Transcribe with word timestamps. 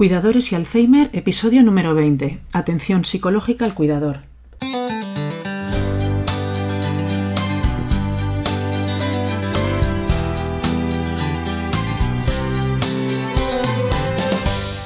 Cuidadores 0.00 0.50
y 0.50 0.54
Alzheimer, 0.54 1.10
episodio 1.12 1.62
número 1.62 1.94
20. 1.94 2.40
Atención 2.54 3.04
psicológica 3.04 3.66
al 3.66 3.74
cuidador. 3.74 4.20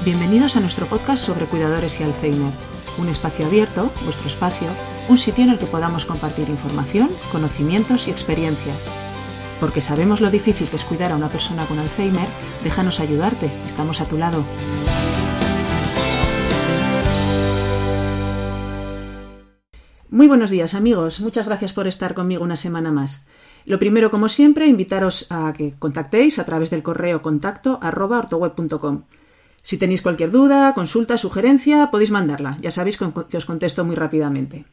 Bienvenidos 0.04 0.56
a 0.56 0.60
nuestro 0.60 0.86
podcast 0.86 1.22
sobre 1.22 1.46
cuidadores 1.46 2.00
y 2.00 2.02
Alzheimer, 2.02 2.52
un 2.98 3.08
espacio 3.08 3.46
abierto, 3.46 3.92
vuestro 4.02 4.26
espacio, 4.26 4.66
un 5.08 5.16
sitio 5.16 5.44
en 5.44 5.50
el 5.50 5.58
que 5.58 5.66
podamos 5.66 6.06
compartir 6.06 6.48
información, 6.48 7.08
conocimientos 7.30 8.08
y 8.08 8.10
experiencias. 8.10 8.90
Porque 9.60 9.80
sabemos 9.80 10.20
lo 10.20 10.32
difícil 10.32 10.66
que 10.66 10.74
es 10.74 10.84
cuidar 10.84 11.12
a 11.12 11.16
una 11.16 11.28
persona 11.28 11.66
con 11.66 11.78
Alzheimer, 11.78 12.26
déjanos 12.64 12.98
ayudarte, 12.98 13.48
estamos 13.64 14.00
a 14.00 14.06
tu 14.06 14.18
lado. 14.18 14.44
Muy 20.14 20.28
buenos 20.28 20.50
días 20.50 20.74
amigos, 20.74 21.18
muchas 21.18 21.46
gracias 21.46 21.72
por 21.72 21.88
estar 21.88 22.14
conmigo 22.14 22.44
una 22.44 22.54
semana 22.54 22.92
más. 22.92 23.26
Lo 23.64 23.80
primero, 23.80 24.12
como 24.12 24.28
siempre, 24.28 24.68
invitaros 24.68 25.26
a 25.30 25.52
que 25.52 25.74
contactéis 25.76 26.38
a 26.38 26.44
través 26.44 26.70
del 26.70 26.84
correo 26.84 27.20
contacto 27.20 27.80
arroba 27.82 28.18
ortoweb.com. 28.18 29.02
Si 29.62 29.76
tenéis 29.76 30.02
cualquier 30.02 30.30
duda, 30.30 30.72
consulta, 30.72 31.18
sugerencia, 31.18 31.90
podéis 31.90 32.12
mandarla. 32.12 32.56
Ya 32.60 32.70
sabéis 32.70 32.96
que 32.96 33.36
os 33.36 33.44
contesto 33.44 33.84
muy 33.84 33.96
rápidamente. 33.96 34.66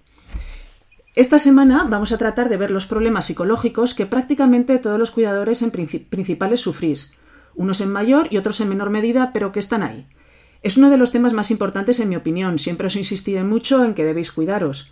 Esta 1.15 1.39
semana 1.39 1.87
vamos 1.89 2.11
a 2.11 2.19
tratar 2.19 2.47
de 2.47 2.57
ver 2.57 2.69
los 2.69 2.85
problemas 2.85 3.25
psicológicos 3.25 3.95
que 3.95 4.05
prácticamente 4.05 4.77
todos 4.77 4.99
los 4.99 5.09
cuidadores 5.09 5.63
en 5.63 5.71
principales 5.71 6.59
sufrís, 6.59 7.15
unos 7.55 7.81
en 7.81 7.91
mayor 7.91 8.27
y 8.29 8.37
otros 8.37 8.61
en 8.61 8.69
menor 8.69 8.91
medida, 8.91 9.31
pero 9.33 9.51
que 9.51 9.59
están 9.59 9.81
ahí. 9.81 10.05
Es 10.61 10.77
uno 10.77 10.91
de 10.91 10.97
los 10.97 11.11
temas 11.11 11.33
más 11.33 11.49
importantes 11.49 11.99
en 11.99 12.09
mi 12.09 12.15
opinión, 12.15 12.59
siempre 12.59 12.85
os 12.85 12.95
insistiré 12.95 13.43
mucho 13.43 13.83
en 13.83 13.95
que 13.95 14.05
debéis 14.05 14.31
cuidaros. 14.31 14.91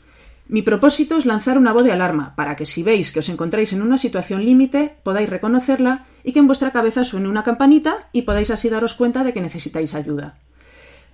Mi 0.49 0.63
propósito 0.63 1.15
es 1.15 1.27
lanzar 1.27 1.59
una 1.59 1.73
voz 1.73 1.83
de 1.83 1.91
alarma 1.91 2.35
para 2.35 2.55
que 2.55 2.65
si 2.65 2.81
veis 2.81 3.11
que 3.11 3.19
os 3.19 3.29
encontráis 3.29 3.71
en 3.71 3.83
una 3.83 3.99
situación 3.99 4.43
límite 4.43 4.97
podáis 5.03 5.29
reconocerla 5.29 6.07
y 6.23 6.33
que 6.33 6.39
en 6.39 6.47
vuestra 6.47 6.71
cabeza 6.71 7.03
suene 7.03 7.29
una 7.29 7.43
campanita 7.43 8.09
y 8.13 8.23
podáis 8.23 8.49
así 8.49 8.67
daros 8.67 8.95
cuenta 8.95 9.23
de 9.23 9.31
que 9.31 9.41
necesitáis 9.41 9.93
ayuda. 9.93 10.39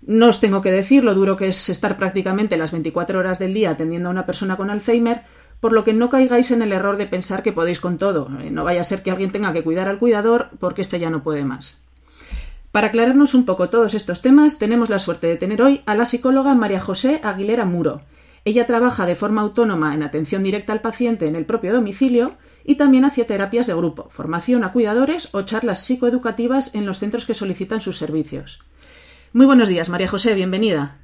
No 0.07 0.27
os 0.27 0.39
tengo 0.39 0.61
que 0.61 0.71
decir 0.71 1.03
lo 1.03 1.13
duro 1.13 1.35
que 1.35 1.49
es 1.49 1.67
estar 1.67 1.97
prácticamente 1.97 2.55
las 2.55 2.71
24 2.71 3.19
horas 3.19 3.37
del 3.37 3.53
día 3.53 3.71
atendiendo 3.71 4.07
a 4.07 4.13
una 4.13 4.25
persona 4.25 4.55
con 4.55 4.69
Alzheimer, 4.69 5.23
por 5.59 5.73
lo 5.73 5.83
que 5.83 5.91
no 5.91 6.07
caigáis 6.07 6.51
en 6.51 6.61
el 6.61 6.71
error 6.71 6.95
de 6.95 7.05
pensar 7.05 7.43
que 7.43 7.51
podéis 7.51 7.81
con 7.81 7.97
todo. 7.97 8.29
Eh, 8.39 8.51
no 8.51 8.63
vaya 8.63 8.79
a 8.79 8.85
ser 8.85 9.03
que 9.03 9.11
alguien 9.11 9.31
tenga 9.31 9.51
que 9.51 9.65
cuidar 9.65 9.89
al 9.89 9.99
cuidador 9.99 10.51
porque 10.61 10.79
éste 10.79 10.97
ya 10.97 11.09
no 11.09 11.23
puede 11.23 11.43
más. 11.43 11.83
Para 12.71 12.87
aclararnos 12.87 13.33
un 13.33 13.43
poco 13.43 13.67
todos 13.67 13.95
estos 13.95 14.21
temas, 14.21 14.59
tenemos 14.59 14.89
la 14.89 14.99
suerte 14.99 15.27
de 15.27 15.35
tener 15.35 15.61
hoy 15.61 15.81
a 15.85 15.95
la 15.95 16.05
psicóloga 16.05 16.55
María 16.55 16.79
José 16.79 17.19
Aguilera 17.21 17.65
Muro, 17.65 18.03
ella 18.45 18.67
trabaja 18.67 19.07
de 19.07 19.15
forma 19.15 19.41
autónoma 19.41 19.95
en 19.95 20.03
atención 20.03 20.43
directa 20.43 20.71
al 20.71 20.81
paciente 20.81 21.27
en 21.27 21.35
el 21.35 21.47
propio 21.47 21.73
domicilio 21.73 22.37
y 22.63 22.75
también 22.75 23.03
hacía 23.03 23.25
terapias 23.25 23.65
de 23.65 23.73
grupo, 23.73 24.07
formación 24.11 24.63
a 24.63 24.71
cuidadores 24.71 25.29
o 25.33 25.41
charlas 25.41 25.83
psicoeducativas 25.83 26.75
en 26.75 26.85
los 26.85 26.99
centros 26.99 27.25
que 27.25 27.33
solicitan 27.33 27.81
sus 27.81 27.97
servicios. 27.97 28.59
Muy 29.33 29.47
buenos 29.47 29.67
días, 29.67 29.89
María 29.89 30.07
José, 30.07 30.35
bienvenida. 30.35 30.99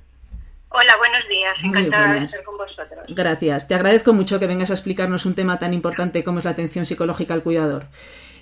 Hola, 0.69 0.95
buenos 0.97 1.27
días. 1.27 1.57
Encantada 1.63 2.13
de 2.13 2.25
estar 2.25 2.43
con 2.43 2.57
vosotros. 2.57 3.05
Gracias. 3.09 3.67
Te 3.67 3.73
agradezco 3.73 4.13
mucho 4.13 4.39
que 4.39 4.47
vengas 4.47 4.69
a 4.69 4.73
explicarnos 4.73 5.25
un 5.25 5.33
tema 5.33 5.57
tan 5.57 5.73
importante 5.73 6.23
como 6.23 6.37
es 6.37 6.45
la 6.45 6.51
atención 6.51 6.85
psicológica 6.85 7.33
al 7.33 7.41
cuidador. 7.41 7.87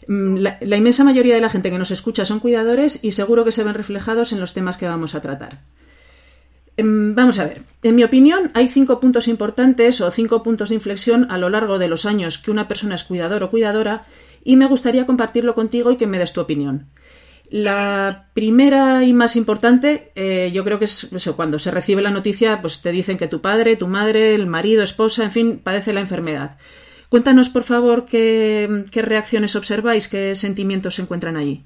Mm, 0.10 0.36
la, 0.36 0.58
la, 0.60 0.76
inmensa 0.76 1.06
mayoría 1.06 1.36
de 1.36 1.42
la 1.42 1.50
gente 1.50 1.72
que 1.72 1.80
nos 1.80 1.92
escucha 1.92 2.26
son 2.26 2.42
cuidadores 2.42 3.04
y 3.04 3.14
seguro 3.14 3.46
que 3.46 3.54
se 3.54 3.64
ven 3.64 3.74
reflejados 3.76 4.34
en 4.34 4.42
los 4.42 4.54
temas 4.54 4.78
que 4.78 4.90
vamos 4.90 5.16
a 5.16 5.22
tratar. 5.22 5.60
Em, 6.80 7.14
vamos 7.14 7.40
a 7.40 7.46
ver, 7.46 7.64
en 7.84 7.96
mi 7.98 8.06
opinión 8.06 8.52
hay 8.54 8.70
cinco 8.70 9.02
puntos 9.02 9.28
importantes 9.28 10.00
o 10.00 10.10
cinco 10.12 10.44
puntos 10.44 10.70
de 10.70 10.76
inflexión 10.76 11.28
a 11.30 11.38
lo 11.38 11.50
largo 11.50 11.78
de 11.78 11.90
los 11.90 12.06
años 12.06 12.38
que 12.38 12.52
una 12.52 12.70
persona 12.70 12.96
es 12.96 13.04
cuidador 13.04 13.44
o 13.44 13.50
cuidadora 13.50 14.06
y 14.46 14.56
me 14.56 14.66
gustaría 14.66 15.06
compartirlo 15.06 15.56
contigo 15.56 15.92
y 15.92 15.98
que 15.98 16.08
me 16.08 16.20
des 16.20 16.32
tu 16.32 16.40
opinión. 16.40 16.88
La 17.50 18.30
primera 18.34 19.04
y 19.04 19.12
más 19.12 19.36
importante, 19.36 20.14
eh, 20.16 20.52
yo 20.54 20.64
creo 20.64 20.80
que 20.80 20.86
es 20.86 21.12
eso, 21.12 21.36
cuando 21.36 21.60
se 21.60 21.72
recibe 21.72 22.02
la 22.02 22.12
noticia, 22.12 22.62
pues 22.62 22.82
te 22.82 22.92
dicen 22.92 23.18
que 23.18 23.28
tu 23.28 23.42
padre, 23.42 23.76
tu 23.76 23.90
madre, 23.90 24.34
el 24.34 24.48
marido, 24.48 24.82
esposa, 24.82 25.26
en 25.26 25.32
fin, 25.32 25.60
padece 25.62 25.92
la 25.92 26.00
enfermedad. 26.00 26.58
Cuéntanos, 27.10 27.50
por 27.50 27.64
favor, 27.64 28.06
qué, 28.06 28.86
qué 28.90 29.02
reacciones 29.02 29.58
observáis, 29.58 30.08
qué 30.08 30.34
sentimientos 30.34 30.96
se 30.96 31.02
encuentran 31.02 31.36
allí. 31.36 31.66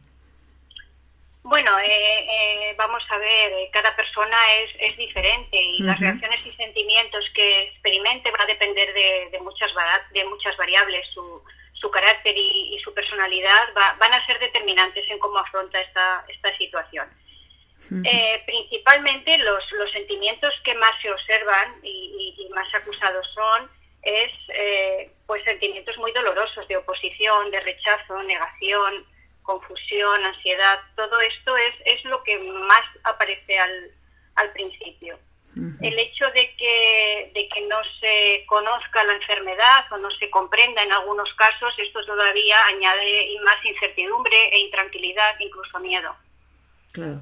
Bueno, 1.43 1.69
eh, 1.77 1.89
eh, 1.89 2.62
vamos 2.78 3.03
a 3.09 3.17
ver, 3.17 3.53
eh, 3.53 3.69
cada 3.72 3.95
persona 3.95 4.38
es, 4.61 4.72
es 4.79 4.97
diferente 4.97 5.57
y 5.59 5.79
las 5.79 6.00
reacciones 6.00 6.39
y 6.45 6.51
sentimientos 6.53 7.23
que 7.34 7.63
experimente 7.63 8.31
va 8.31 8.44
a 8.44 8.47
depender 8.47 8.94
de, 8.94 9.39
muchas, 9.39 9.72
de 10.11 10.25
muchas 10.25 10.56
variables. 10.57 11.06
Su, 11.13 11.44
su 11.73 11.91
carácter 11.91 12.33
y, 12.38 12.79
su 12.83 12.94
personalidad 12.94 13.73
van 13.73 14.13
a 14.13 14.25
ser 14.25 14.39
determinantes 14.39 15.09
en 15.09 15.19
cómo 15.19 15.38
afronta 15.39 15.81
esta, 15.81 16.25
esta 16.29 16.57
situación. 16.57 17.07
principalmente 18.45 19.38
los, 19.39 19.72
los 19.73 19.91
sentimientos 19.91 20.53
que 20.63 20.73
más 20.75 20.94
se 21.01 21.12
observan 21.12 21.79
y, 21.83 22.35
y 22.38 22.50
más 22.50 22.73
acusados 22.73 23.28
son 23.33 23.69
es 24.01 24.31
pues 25.25 25.44
sentimientos 25.44 25.97
muy 25.97 26.12
dolorosos 26.12 26.67
de 26.67 26.78
oposición, 26.78 27.51
de 27.51 27.59
rechazo, 27.62 28.22
negación, 28.23 29.06
confusión, 29.43 30.23
ansiedad, 30.23 30.79
todo 30.95 31.19
esto 31.21 31.55
es, 31.57 31.75
es 31.85 32.03
lo 32.05 32.23
que 32.23 32.37
más 32.39 32.85
aparece 33.03 33.59
al, 33.59 33.91
al 34.35 34.51
principio. 34.51 35.17
El 35.81 35.99
hecho 35.99 36.25
de 36.33 36.55
que, 36.57 37.31
de 37.35 37.47
que 37.47 37.61
no 37.67 37.77
se 37.99 38.43
conozca 38.47 39.03
la 39.03 39.13
enfermedad 39.13 39.85
o 39.91 39.97
no 39.99 40.09
se 40.17 40.27
comprenda 40.31 40.81
en 40.81 40.91
algunos 40.91 41.31
casos, 41.35 41.71
esto 41.77 42.03
todavía 42.05 42.55
añade 42.65 43.27
más 43.45 43.63
incertidumbre 43.63 44.47
e 44.51 44.59
intranquilidad, 44.61 45.39
incluso 45.39 45.79
miedo. 45.79 46.15
Claro. 46.91 47.21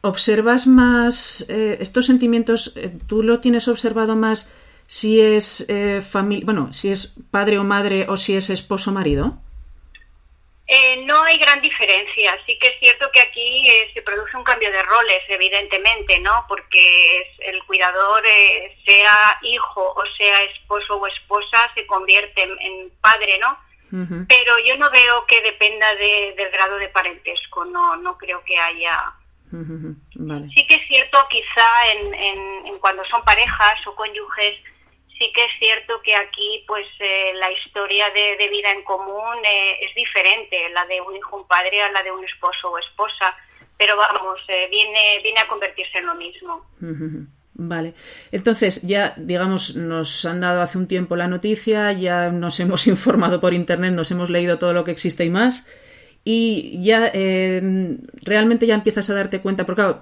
¿Observas 0.00 0.66
más 0.66 1.50
eh, 1.50 1.76
estos 1.78 2.06
sentimientos? 2.06 2.74
Eh, 2.78 2.92
¿Tú 3.06 3.22
lo 3.22 3.40
tienes 3.40 3.68
observado 3.68 4.16
más 4.16 4.56
si 4.86 5.20
es 5.20 5.68
eh, 5.68 6.00
familia, 6.00 6.46
bueno, 6.46 6.72
si 6.72 6.90
es 6.90 7.20
padre 7.30 7.58
o 7.58 7.64
madre 7.64 8.06
o 8.08 8.16
si 8.16 8.36
es 8.36 8.48
esposo 8.48 8.90
o 8.90 8.94
marido? 8.94 9.38
Eh, 10.68 11.04
no 11.04 11.22
hay 11.22 11.38
gran 11.38 11.60
diferencia. 11.60 12.36
Sí 12.44 12.58
que 12.58 12.68
es 12.68 12.78
cierto 12.80 13.08
que 13.12 13.20
aquí 13.20 13.70
eh, 13.70 13.90
se 13.94 14.02
produce 14.02 14.36
un 14.36 14.42
cambio 14.42 14.70
de 14.72 14.82
roles, 14.82 15.22
evidentemente, 15.28 16.18
¿no? 16.18 16.44
Porque 16.48 17.20
es, 17.20 17.28
el 17.38 17.62
cuidador, 17.64 18.24
eh, 18.26 18.76
sea 18.84 19.38
hijo 19.42 19.92
o 19.94 20.04
sea 20.16 20.42
esposo 20.42 20.96
o 20.96 21.06
esposa, 21.06 21.70
se 21.74 21.86
convierte 21.86 22.42
en, 22.42 22.90
padre, 23.00 23.38
¿no? 23.38 23.58
Pero 24.28 24.58
yo 24.66 24.76
no 24.78 24.90
veo 24.90 25.24
que 25.26 25.40
dependa 25.42 25.94
de, 25.94 26.34
del 26.36 26.50
grado 26.50 26.76
de 26.76 26.88
parentesco, 26.88 27.64
no, 27.64 27.96
no 27.96 28.18
creo 28.18 28.42
que 28.44 28.58
haya. 28.58 29.12
Sí 30.52 30.66
que 30.66 30.74
es 30.74 30.86
cierto, 30.88 31.18
quizá 31.30 31.92
en, 31.92 32.12
en, 32.12 32.66
en 32.66 32.78
cuando 32.80 33.04
son 33.04 33.24
parejas 33.24 33.86
o 33.86 33.94
cónyuges, 33.94 34.58
sí 35.18 35.32
que 35.34 35.44
es 35.44 35.50
cierto 35.58 35.94
que 36.02 36.14
aquí 36.14 36.64
pues 36.66 36.86
eh, 37.00 37.32
la 37.34 37.50
historia 37.50 38.06
de, 38.10 38.48
vida 38.48 38.70
en 38.72 38.82
común 38.84 39.36
eh, 39.44 39.78
es 39.82 39.94
diferente, 39.94 40.68
la 40.74 40.86
de 40.86 41.00
un 41.00 41.16
hijo, 41.16 41.36
un 41.36 41.46
padre 41.46 41.82
a 41.82 41.90
la 41.90 42.02
de 42.02 42.12
un 42.12 42.24
esposo 42.24 42.70
o 42.70 42.78
esposa, 42.78 43.34
pero 43.78 43.96
vamos, 43.96 44.40
eh, 44.48 44.68
viene, 44.70 45.20
viene 45.22 45.40
a 45.40 45.48
convertirse 45.48 45.98
en 45.98 46.06
lo 46.06 46.14
mismo. 46.14 46.66
Vale, 47.58 47.94
entonces 48.32 48.82
ya, 48.82 49.14
digamos, 49.16 49.76
nos 49.76 50.26
han 50.26 50.42
dado 50.42 50.60
hace 50.60 50.76
un 50.76 50.86
tiempo 50.86 51.16
la 51.16 51.26
noticia, 51.26 51.90
ya 51.92 52.28
nos 52.28 52.60
hemos 52.60 52.86
informado 52.86 53.40
por 53.40 53.54
internet, 53.54 53.92
nos 53.92 54.10
hemos 54.10 54.28
leído 54.28 54.58
todo 54.58 54.74
lo 54.74 54.84
que 54.84 54.90
existe 54.90 55.24
y 55.24 55.30
más, 55.30 55.66
y 56.22 56.82
ya 56.82 57.10
realmente 58.22 58.66
ya 58.66 58.74
empiezas 58.74 59.08
a 59.08 59.14
darte 59.14 59.40
cuenta, 59.40 59.64
porque 59.64 59.94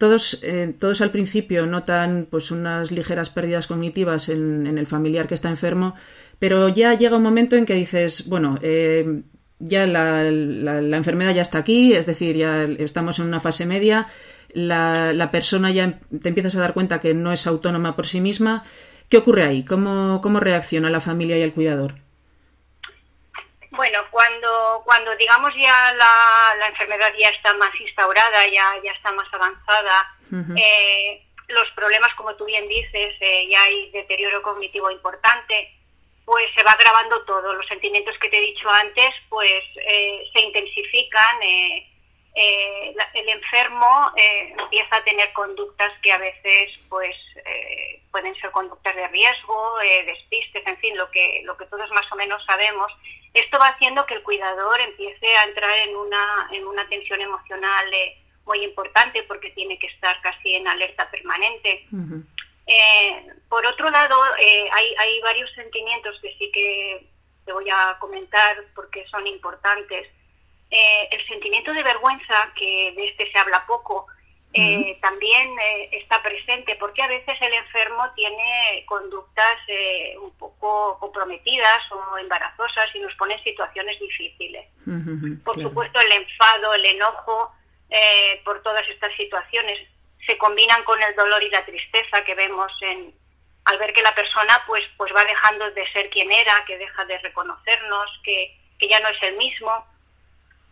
todos, 0.00 0.42
eh, 0.42 0.74
todos 0.78 1.02
al 1.02 1.10
principio 1.10 1.66
notan 1.66 2.26
pues 2.30 2.50
unas 2.50 2.90
ligeras 2.90 3.28
pérdidas 3.28 3.66
cognitivas 3.66 4.30
en, 4.30 4.66
el 4.66 4.86
familiar 4.86 5.26
que 5.26 5.34
está 5.34 5.50
enfermo, 5.50 5.94
pero 6.38 6.70
ya 6.70 6.94
llega 6.94 7.18
un 7.18 7.22
momento 7.22 7.54
en 7.54 7.66
que 7.66 7.74
dices, 7.74 8.26
bueno, 8.26 8.58
eh, 8.62 9.24
ya 9.58 9.86
la, 9.86 10.26
enfermedad 10.26 11.34
ya 11.34 11.42
está 11.42 11.58
aquí, 11.58 11.92
es 11.92 12.06
decir, 12.06 12.34
ya 12.34 12.64
estamos 12.64 13.18
en 13.18 13.26
una 13.26 13.40
fase 13.40 13.66
media, 13.66 14.06
la, 14.54 15.12
la, 15.12 15.30
persona 15.30 15.70
ya 15.70 16.00
te 16.18 16.30
empiezas 16.30 16.56
a 16.56 16.60
dar 16.60 16.72
cuenta 16.72 16.98
que 16.98 17.12
no 17.12 17.30
es 17.30 17.46
autónoma 17.46 17.94
por 17.94 18.06
sí 18.06 18.22
misma. 18.22 18.64
¿Qué 19.10 19.18
ocurre 19.18 19.44
ahí? 19.44 19.64
¿Cómo, 19.64 20.20
cómo 20.22 20.40
reacciona 20.40 20.88
la 20.88 21.00
familia 21.00 21.36
y 21.36 21.42
el 21.42 21.52
cuidador? 21.52 21.96
Bueno, 23.80 24.04
cuando, 24.10 24.82
cuando 24.84 25.16
digamos 25.16 25.54
ya 25.56 25.94
la, 25.94 26.54
la 26.58 26.66
enfermedad 26.66 27.10
ya 27.18 27.30
está 27.30 27.54
más 27.54 27.74
instaurada, 27.80 28.46
ya, 28.46 28.74
ya 28.84 28.92
está 28.92 29.10
más 29.12 29.26
avanzada, 29.32 30.06
eh, 30.54 31.22
los 31.48 31.66
problemas, 31.74 32.14
como 32.14 32.34
tú 32.34 32.44
bien 32.44 32.68
dices, 32.68 33.16
eh, 33.20 33.48
ya 33.48 33.62
hay 33.62 33.90
deterioro 33.90 34.42
cognitivo 34.42 34.90
importante, 34.90 35.72
pues 36.26 36.44
se 36.54 36.62
va 36.62 36.72
agravando 36.72 37.24
todo. 37.24 37.54
Los 37.54 37.66
sentimientos 37.68 38.14
que 38.20 38.28
te 38.28 38.36
he 38.36 38.52
dicho 38.52 38.68
antes, 38.68 39.14
pues 39.30 39.64
eh, 39.76 40.28
se 40.30 40.40
intensifican, 40.42 41.42
eh, 41.42 41.89
el 43.14 43.28
enfermo 43.28 44.12
eh, 44.16 44.54
empieza 44.58 44.96
a 44.96 45.04
tener 45.04 45.32
conductas 45.32 45.92
que 46.02 46.12
a 46.12 46.18
veces 46.18 46.72
pues 46.88 47.14
eh, 47.44 48.02
pueden 48.10 48.34
ser 48.36 48.50
conductas 48.50 48.94
de 48.96 49.08
riesgo, 49.08 49.74
despistes, 50.06 50.66
en 50.66 50.76
fin, 50.78 50.96
lo 50.96 51.10
que, 51.10 51.42
lo 51.44 51.56
que 51.56 51.66
todos 51.66 51.90
más 51.90 52.10
o 52.10 52.16
menos 52.16 52.44
sabemos. 52.44 52.90
Esto 53.34 53.58
va 53.58 53.68
haciendo 53.68 54.06
que 54.06 54.14
el 54.14 54.22
cuidador 54.22 54.80
empiece 54.80 55.36
a 55.36 55.44
entrar 55.44 55.78
en 55.78 55.96
una, 55.96 56.48
en 56.52 56.66
una 56.66 56.88
tensión 56.88 57.20
emocional 57.20 57.86
muy 58.44 58.64
importante 58.64 59.22
porque 59.24 59.50
tiene 59.50 59.78
que 59.78 59.86
estar 59.86 60.20
casi 60.22 60.54
en 60.54 60.66
alerta 60.66 61.10
permanente. 61.10 61.86
por 63.48 63.66
otro 63.66 63.90
lado, 63.90 64.16
hay, 64.72 64.94
hay 64.98 65.20
varios 65.20 65.52
sentimientos 65.52 66.18
que 66.20 66.34
sí 66.38 66.50
que 66.52 67.06
te 67.44 67.52
voy 67.52 67.68
a 67.70 67.96
comentar 68.00 68.64
porque 68.74 69.06
son 69.08 69.26
importantes. 69.26 70.08
Eh, 70.70 71.08
el 71.10 71.26
sentimiento 71.26 71.72
de 71.72 71.82
vergüenza, 71.82 72.52
que 72.54 72.92
de 72.96 73.06
este 73.06 73.30
se 73.32 73.38
habla 73.38 73.66
poco, 73.66 74.06
eh, 74.52 74.98
también 75.00 75.48
eh, 75.60 75.88
está 75.92 76.20
presente 76.22 76.74
porque 76.76 77.02
a 77.02 77.06
veces 77.06 77.36
el 77.40 77.54
enfermo 77.54 78.04
tiene 78.16 78.84
conductas 78.86 79.58
un 80.20 80.36
poco 80.36 80.98
comprometidas 80.98 81.80
o 81.92 82.18
embarazosas 82.18 82.88
y 82.94 82.98
nos 82.98 83.14
pone 83.14 83.34
en 83.34 83.44
situaciones 83.44 83.98
difíciles. 84.00 84.66
por 85.44 85.60
supuesto, 85.60 86.00
el 86.00 86.12
enfado, 86.12 86.74
el 86.74 86.84
enojo 86.84 87.52
por 88.44 88.62
todas 88.62 88.88
estas 88.88 89.14
situaciones 89.16 89.78
se 90.26 90.36
combinan 90.38 90.82
con 90.84 91.00
el 91.02 91.14
dolor 91.14 91.42
y 91.42 91.50
la 91.50 91.64
tristeza 91.64 92.22
que 92.24 92.34
vemos 92.34 92.72
en, 92.82 93.14
al 93.64 93.78
ver 93.78 93.92
que 93.92 94.02
la 94.02 94.14
persona 94.14 94.62
pues, 94.66 94.82
pues 94.96 95.12
va 95.14 95.24
dejando 95.24 95.70
de 95.70 95.90
ser 95.92 96.10
quien 96.10 96.30
era, 96.30 96.64
que 96.66 96.78
deja 96.78 97.04
de 97.04 97.18
reconocernos, 97.18 98.20
que, 98.24 98.56
que 98.78 98.88
ya 98.88 99.00
no 99.00 99.08
es 99.08 99.22
el 99.22 99.36
mismo 99.36 99.84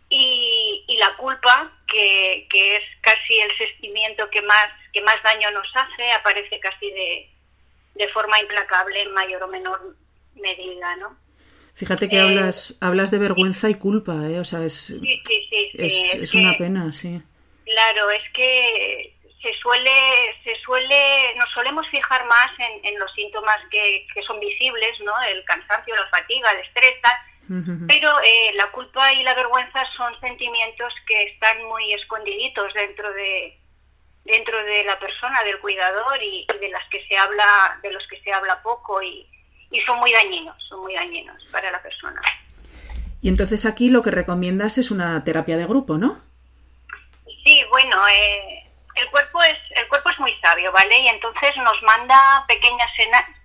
y, 0.09 0.85
y 0.87 0.97
la 0.97 1.15
culpa, 1.17 1.71
que, 1.87 2.47
que, 2.49 2.77
es 2.77 2.83
casi 3.01 3.39
el 3.39 3.55
sentimiento 3.57 4.29
que 4.29 4.41
más, 4.41 4.67
que 4.91 5.01
más 5.01 5.21
daño 5.23 5.51
nos 5.51 5.67
hace, 5.75 6.11
aparece 6.13 6.59
casi 6.59 6.89
de, 6.91 7.29
de 7.95 8.07
forma 8.09 8.39
implacable 8.39 9.01
en 9.01 9.13
mayor 9.13 9.43
o 9.43 9.47
menor 9.47 9.95
medida, 10.35 10.95
¿no? 10.97 11.15
Fíjate 11.73 12.09
que 12.09 12.17
eh, 12.17 12.21
hablas, 12.21 12.77
hablas 12.81 13.11
de 13.11 13.19
vergüenza 13.19 13.69
y 13.69 13.75
culpa, 13.75 14.27
¿eh? 14.27 14.39
O 14.39 14.45
sea, 14.45 14.63
es, 14.65 14.87
sí, 14.87 14.99
sí, 14.99 15.47
sí, 15.49 15.69
es, 15.73 16.15
es 16.15 16.33
una 16.33 16.57
pena, 16.57 16.91
sí. 16.91 17.21
Claro, 17.65 18.09
es 18.09 18.23
que 18.33 19.15
se 19.41 19.53
suele, 19.61 19.91
se 20.43 20.55
suele, 20.57 21.35
nos 21.35 21.49
solemos 21.51 21.87
fijar 21.89 22.25
más 22.25 22.51
en, 22.59 22.85
en 22.85 22.99
los 22.99 23.11
síntomas 23.13 23.57
que, 23.71 24.05
que, 24.13 24.21
son 24.23 24.39
visibles, 24.39 24.99
¿no? 25.01 25.13
El 25.31 25.43
cansancio, 25.45 25.95
la 25.95 26.07
fatiga, 26.09 26.51
el 26.51 26.59
estrés, 26.59 26.99
tal, 27.01 27.17
pero 27.87 28.19
eh, 28.21 28.53
la 28.55 28.69
culpa 28.71 29.11
y 29.13 29.23
la 29.23 29.33
vergüenza 29.33 29.79
son 29.97 30.19
sentimientos 30.19 30.93
que 31.07 31.23
están 31.23 31.63
muy 31.65 31.93
escondiditos 31.93 32.73
dentro 32.73 33.11
de 33.13 33.57
dentro 34.23 34.63
de 34.63 34.83
la 34.83 34.99
persona, 34.99 35.43
del 35.43 35.59
cuidador 35.59 36.21
y, 36.21 36.45
de 36.59 36.69
las 36.69 36.87
que 36.89 37.03
se 37.07 37.17
habla, 37.17 37.79
de 37.81 37.91
los 37.91 38.05
que 38.07 38.21
se 38.21 38.31
habla 38.31 38.61
poco 38.61 39.01
y, 39.01 39.25
y 39.71 39.81
son 39.81 39.99
muy 39.99 40.11
dañinos, 40.11 40.55
son 40.67 40.81
muy 40.81 40.93
dañinos 40.93 41.43
para 41.51 41.71
la 41.71 41.81
persona. 41.81 42.21
Y 43.21 43.29
entonces 43.29 43.65
aquí 43.65 43.89
lo 43.89 44.01
que 44.01 44.11
recomiendas 44.11 44.77
es 44.77 44.91
una 44.91 45.23
terapia 45.23 45.57
de 45.57 45.65
grupo, 45.65 45.97
¿no? 45.97 46.17
Sí, 47.43 47.61
bueno, 47.69 48.07
eh, 48.07 48.58
el 48.99 49.09
cuerpo 49.09 49.41
es 49.43 49.57
el 49.75 49.87
cuerpo 49.87 50.09
es 50.09 50.19
muy 50.19 50.33
sabio, 50.41 50.71
¿vale? 50.71 50.99
Y 50.99 51.07
entonces 51.07 51.55
nos 51.57 51.81
manda 51.83 52.45
pequeñas 52.47 52.89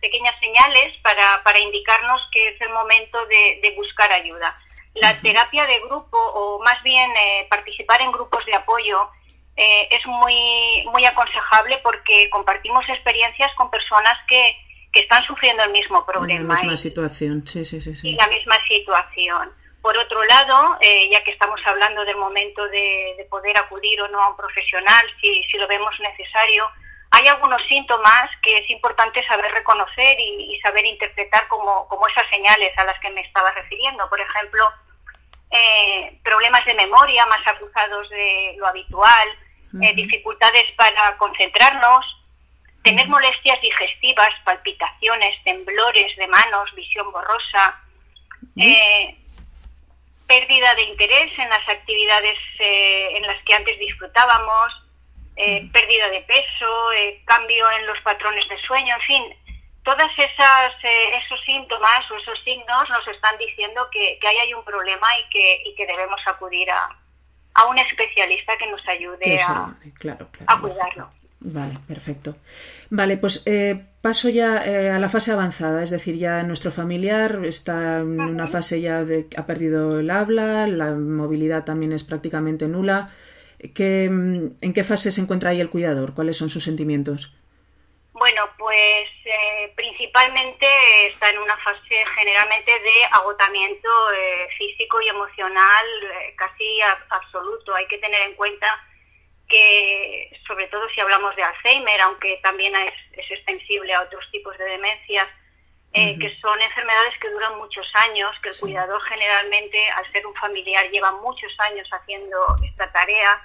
pequeñas 0.01 0.35
señales 0.41 0.95
para, 1.03 1.43
para 1.43 1.59
indicarnos 1.59 2.21
que 2.33 2.49
es 2.49 2.61
el 2.61 2.71
momento 2.71 3.25
de, 3.27 3.75
buscar 3.77 4.11
ayuda. 4.13 4.57
La 4.95 5.21
terapia 5.21 5.67
de 5.67 5.81
grupo 5.81 6.17
o 6.17 6.63
más 6.63 6.81
bien 6.83 7.11
eh, 7.17 7.47
participar 7.51 8.01
en 8.01 8.13
grupos 8.13 8.45
de 8.47 8.55
apoyo 8.55 9.11
eh, 9.57 9.89
es 9.91 10.07
muy 10.07 10.85
muy 10.93 11.05
aconsejable 11.05 11.79
porque 11.83 12.29
compartimos 12.31 12.85
experiencias 12.89 13.51
con 13.57 13.71
personas 13.71 14.17
que, 14.29 14.57
que 14.93 15.01
están 15.01 15.25
sufriendo 15.27 15.65
el 15.65 15.71
mismo 15.71 16.05
problema. 16.07 16.55
la 16.55 16.61
misma 16.61 16.77
situación, 16.77 17.47
sí, 17.47 17.65
sí, 17.65 17.81
sí, 17.81 17.95
sí. 17.95 18.11
Y 18.11 18.15
la 18.15 18.29
misma 18.29 18.57
situación. 18.69 19.51
Por 19.85 19.99
otro 19.99 20.25
lado, 20.25 20.79
eh, 20.81 21.11
ya 21.13 21.23
que 21.23 21.33
estamos 21.33 21.61
hablando 21.67 22.07
del 22.07 22.17
momento 22.17 22.67
de, 22.69 23.27
poder 23.29 23.55
acudir 23.59 24.01
o 24.01 24.09
no 24.09 24.23
a 24.23 24.31
un 24.31 24.37
profesional, 24.37 25.05
si, 25.21 25.43
si, 25.43 25.59
lo 25.59 25.69
vemos 25.69 25.95
necesario, 26.01 26.67
hay 27.11 27.27
algunos 27.27 27.61
síntomas 27.69 28.31
que 28.43 28.57
es 28.61 28.71
importante 28.71 29.23
saber 29.27 29.53
reconocer 29.53 30.17
y, 30.19 30.59
saber 30.63 30.87
interpretar 30.87 31.47
como, 31.49 31.87
como, 31.89 32.09
esas 32.09 32.27
señales 32.31 32.73
a 32.79 32.85
las 32.87 32.99
que 32.99 33.11
me 33.11 33.21
estaba 33.21 33.51
refiriendo. 33.51 34.09
Por 34.09 34.19
ejemplo, 34.19 34.73
eh, 35.51 36.19
problemas 36.25 36.65
de 36.65 36.73
memoria 36.73 37.27
más 37.27 37.47
acusados 37.47 38.09
de 38.09 38.55
lo 38.57 38.67
habitual, 38.67 39.29
eh, 39.83 39.95
dificultades 39.95 40.65
para 40.79 41.15
concentrarnos, 41.19 42.07
tener 42.83 43.07
molestias 43.07 43.61
digestivas, 43.61 44.31
palpitaciones, 44.47 45.45
temblores 45.45 46.17
de 46.17 46.27
manos, 46.27 46.75
visión 46.75 47.13
borrosa 47.13 47.83
pérdida 50.27 50.75
de 50.75 50.83
interés 50.83 51.31
en 51.39 51.49
las 51.49 51.69
actividades 51.69 52.39
eh, 52.59 53.17
en 53.17 53.23
las 53.27 53.43
que 53.45 53.55
antes 53.55 53.79
disfrutábamos, 53.79 54.73
eh, 55.37 55.69
pérdida 55.73 56.09
de 56.09 56.21
peso, 56.23 56.93
eh, 56.93 57.23
cambio 57.27 57.71
en 57.73 57.87
los 57.87 58.01
patrones 58.01 58.49
de 58.49 58.59
sueño, 58.63 58.95
en 58.95 59.03
fin, 59.03 59.23
todas 59.83 60.11
esas 60.17 60.73
esos 60.83 61.41
síntomas 61.45 62.11
o 62.11 62.17
esos 62.17 62.39
signos 62.45 62.89
nos 62.89 63.07
están 63.09 63.37
diciendo 63.39 63.89
que, 63.91 64.19
que 64.21 64.29
ahí 64.29 64.37
hay 64.39 64.55
un 64.55 64.65
problema 64.65 65.07
y 65.19 65.29
que, 65.31 65.63
y 65.67 65.75
que 65.75 65.87
debemos 65.87 66.21
acudir 66.27 66.71
a, 66.71 66.89
a 67.55 67.67
un 67.67 67.79
especialista 67.79 68.57
que 68.57 68.67
nos 68.67 68.87
ayude 68.89 69.37
a, 69.43 69.75
a 70.47 70.61
cuidarlo. 70.61 71.11
Vale, 71.47 71.79
perfecto. 71.87 72.37
Vale, 72.89 73.19
pues 73.19 73.43
eh, 73.47 73.79
paso 74.01 74.31
ya 74.31 74.65
eh, 74.65 74.89
a 74.89 74.99
la 74.99 75.11
fase 75.11 75.31
avanzada, 75.31 75.83
es 75.83 75.91
decir, 75.91 76.17
ya 76.17 76.43
nuestro 76.43 76.71
familiar 76.71 77.45
está 77.45 77.99
en 77.99 78.19
una 78.19 78.47
fase 78.47 78.81
ya 78.81 79.05
de 79.05 79.27
ha 79.37 79.45
perdido 79.45 80.01
el 80.01 80.11
habla, 80.11 80.67
la 80.67 80.93
movilidad 80.93 81.65
también 81.65 81.93
es 81.93 82.03
prácticamente 82.03 82.67
nula. 82.67 83.11
¿Qué, 83.75 84.05
¿En 84.05 84.73
qué 84.73 84.85
fase 84.85 85.11
se 85.11 85.21
encuentra 85.21 85.51
ahí 85.51 85.61
el 85.61 85.69
cuidador? 85.69 86.15
¿Cuáles 86.15 86.39
son 86.39 86.49
sus 86.49 86.65
sentimientos? 86.65 87.35
Bueno, 88.15 88.49
pues 88.57 89.09
eh, 89.27 89.71
principalmente 89.77 90.67
está 91.09 91.29
en 91.29 91.39
una 91.41 91.59
fase 91.59 92.05
generalmente 92.17 92.71
de 92.71 93.05
agotamiento 93.13 93.89
físico 94.57 94.99
y 95.03 95.09
emocional 95.09 95.85
casi 96.37 96.81
absoluto. 97.11 97.75
Hay 97.75 97.87
que 97.87 97.99
tener 97.99 98.23
en 98.23 98.35
cuenta 98.35 98.67
que 99.55 100.41
sobre 100.47 100.67
todo 100.67 100.89
si 100.91 101.01
hablamos 101.01 101.35
de 101.37 101.45
Alzheimer, 101.45 102.01
aunque 102.01 102.41
también 102.43 102.75
es, 102.75 103.31
extensible 103.31 103.95
a 103.95 104.03
otros 104.03 104.25
tipos 104.33 104.57
de 104.59 104.65
demencias, 104.65 105.29
eh, 105.93 106.19
que 106.19 106.35
son 106.41 106.61
enfermedades 106.61 107.15
que 107.21 107.31
duran 107.31 107.57
muchos 107.57 107.87
años, 107.95 108.35
que 108.43 108.49
el 108.49 108.59
cuidador 108.59 109.01
generalmente, 109.03 109.79
al 109.91 110.11
ser 110.11 110.27
un 110.27 110.35
familiar, 110.35 110.91
lleva 110.91 111.13
muchos 111.13 111.53
años 111.61 111.89
haciendo 111.93 112.37
esta 112.65 112.91
tarea. 112.91 113.41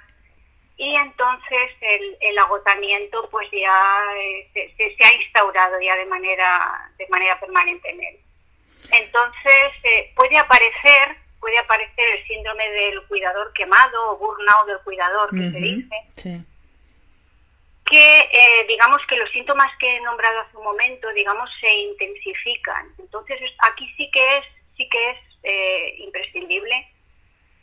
Y 0.76 0.96
entonces 0.96 1.70
el, 1.80 2.16
el 2.20 2.38
agotamiento 2.38 3.28
pues 3.30 3.48
ya 3.52 4.02
eh, 4.16 4.50
se, 4.52 4.96
se, 4.96 5.04
ha 5.04 5.14
instaurado 5.14 5.80
ya 5.80 5.94
de 5.94 6.06
manera, 6.06 6.90
de 6.98 7.06
manera 7.08 7.38
permanente 7.38 7.88
en 7.88 8.02
él. 8.02 8.20
Entonces 8.92 9.74
eh, 9.84 10.12
puede 10.16 10.36
aparecer 10.38 11.16
puede 11.40 11.58
aparecer 11.58 12.06
el 12.16 12.26
síndrome 12.26 12.68
del 12.70 13.02
cuidador 13.06 13.52
quemado 13.52 14.12
o 14.12 14.18
burnout 14.18 14.66
del 14.66 14.78
cuidador, 14.80 15.30
que 15.30 15.50
se 15.50 15.58
dice. 15.58 16.44
Que 17.84 18.20
eh, 18.20 18.66
digamos 18.68 19.00
que 19.08 19.16
los 19.16 19.28
síntomas 19.30 19.70
que 19.78 19.96
he 19.96 20.00
nombrado 20.02 20.40
hace 20.40 20.56
un 20.56 20.64
momento, 20.64 21.08
digamos, 21.12 21.50
se 21.60 21.72
intensifican. 21.72 22.86
Entonces 22.98 23.40
aquí 23.58 23.92
sí 23.96 24.08
que 24.12 24.38
es, 24.38 24.44
sí 24.76 24.88
que 24.88 25.10
es 25.10 25.16
eh, 25.42 25.94
imprescindible 25.98 26.88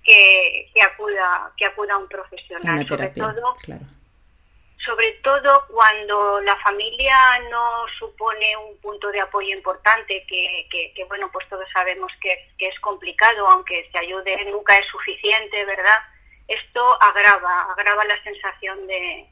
que, 0.04 0.70
que, 0.74 0.82
acuda, 0.82 1.54
que 1.56 1.66
acuda 1.66 1.98
un 1.98 2.10
profesional, 2.10 2.86
sobre 2.86 3.08
todo. 3.10 3.56
Claro 3.64 3.97
sobre 4.88 5.20
todo 5.22 5.66
cuando 5.68 6.40
la 6.42 6.56
familia 6.58 7.16
no 7.52 7.86
supone 8.00 8.56
un 8.56 8.78
punto 8.78 9.12
de 9.12 9.20
apoyo 9.20 9.54
importante, 9.54 10.26
que, 10.28 10.68
que, 10.96 11.04
bueno, 11.06 11.30
pues 11.32 11.48
todos 11.50 11.68
sabemos 11.74 12.12
que, 12.22 12.34
que, 12.58 12.70
es 12.70 12.80
complicado, 12.80 13.48
aunque 13.48 13.88
se 13.92 13.98
ayude 13.98 14.46
nunca 14.46 14.74
es 14.80 14.88
suficiente, 14.88 15.66
¿verdad? 15.66 16.00
Esto 16.48 16.82
agrava, 17.04 17.74
agrava 17.74 18.06
la 18.06 18.24
sensación 18.24 18.88
de, 18.88 19.28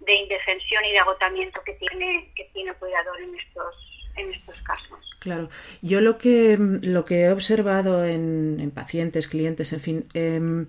de 0.00 0.14
indefensión 0.14 0.84
y 0.84 0.90
de 0.92 0.98
agotamiento 0.98 1.62
que 1.62 1.74
tiene, 1.74 2.32
que 2.34 2.44
tiene 2.52 2.70
el 2.70 2.76
cuidador 2.76 3.20
en 3.20 3.34
estos, 3.36 3.74
en 4.16 4.34
estos 4.34 4.60
casos. 4.62 4.98
Claro, 5.20 5.48
yo 5.82 6.00
lo 6.00 6.18
que, 6.18 6.56
lo 6.58 7.04
que 7.04 7.22
he 7.22 7.30
observado 7.30 8.04
en, 8.04 8.58
en 8.60 8.72
pacientes, 8.72 9.28
clientes, 9.28 9.72
en 9.72 9.80
fin, 9.80 10.08
eh, 10.14 10.66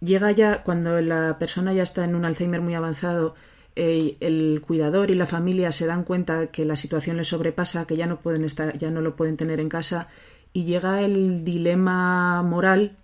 llega 0.00 0.30
ya 0.32 0.62
cuando 0.62 1.00
la 1.00 1.38
persona 1.38 1.72
ya 1.72 1.82
está 1.82 2.04
en 2.04 2.14
un 2.14 2.24
Alzheimer 2.24 2.60
muy 2.60 2.74
avanzado, 2.74 3.34
eh, 3.76 4.16
el 4.20 4.62
cuidador 4.66 5.10
y 5.10 5.14
la 5.14 5.26
familia 5.26 5.70
se 5.72 5.86
dan 5.86 6.04
cuenta 6.04 6.48
que 6.48 6.64
la 6.64 6.76
situación 6.76 7.16
les 7.16 7.28
sobrepasa, 7.28 7.86
que 7.86 7.96
ya 7.96 8.06
no 8.06 8.18
pueden 8.18 8.44
estar, 8.44 8.76
ya 8.76 8.90
no 8.90 9.00
lo 9.00 9.14
pueden 9.16 9.36
tener 9.36 9.60
en 9.60 9.68
casa, 9.68 10.06
y 10.52 10.64
llega 10.64 11.02
el 11.02 11.44
dilema 11.44 12.42
moral 12.42 12.96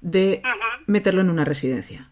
de 0.00 0.42
meterlo 0.86 1.20
en 1.20 1.30
una 1.30 1.44
residencia. 1.44 2.10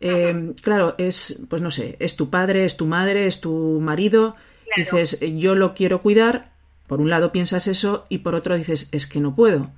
Eh, 0.00 0.52
claro, 0.62 0.94
es, 0.98 1.44
pues 1.48 1.62
no 1.62 1.70
sé, 1.70 1.96
es 1.98 2.16
tu 2.16 2.28
padre, 2.28 2.64
es 2.64 2.76
tu 2.76 2.86
madre, 2.86 3.26
es 3.26 3.40
tu 3.40 3.80
marido. 3.80 4.36
Dices, 4.76 5.20
yo 5.20 5.54
lo 5.54 5.72
quiero 5.72 6.02
cuidar. 6.02 6.52
Por 6.86 7.00
un 7.00 7.08
lado 7.08 7.32
piensas 7.32 7.66
eso 7.66 8.04
y 8.10 8.18
por 8.18 8.34
otro 8.34 8.56
dices, 8.56 8.88
es 8.92 9.06
que 9.06 9.20
no 9.20 9.34
puedo. 9.34 9.70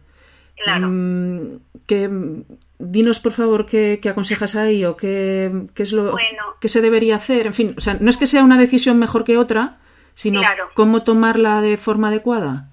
Claro. 0.57 0.89
Mm, 0.89 1.61
que, 1.87 2.09
dinos, 2.79 3.21
por 3.21 3.33
favor, 3.33 3.67
qué, 3.67 4.01
aconsejas 4.09 4.57
ahí 4.57 4.85
o 4.85 4.97
qué, 4.97 5.51
qué 5.75 5.83
es 5.83 5.93
lo 5.93 6.17
que 6.61 6.69
se 6.69 6.81
debería 6.81 7.17
hacer. 7.17 7.47
En 7.47 7.55
fin, 7.55 7.75
o 7.77 7.81
sea, 7.81 7.97
no 8.01 8.11
es 8.11 8.17
que 8.17 8.27
sea 8.27 8.43
una 8.43 8.59
decisión 8.59 8.99
mejor 8.99 9.25
que 9.25 9.37
otra, 9.37 9.79
sino 10.15 10.41
cómo 10.75 11.05
tomarla 11.05 11.61
de 11.61 11.77
forma 11.77 12.09
adecuada. 12.09 12.69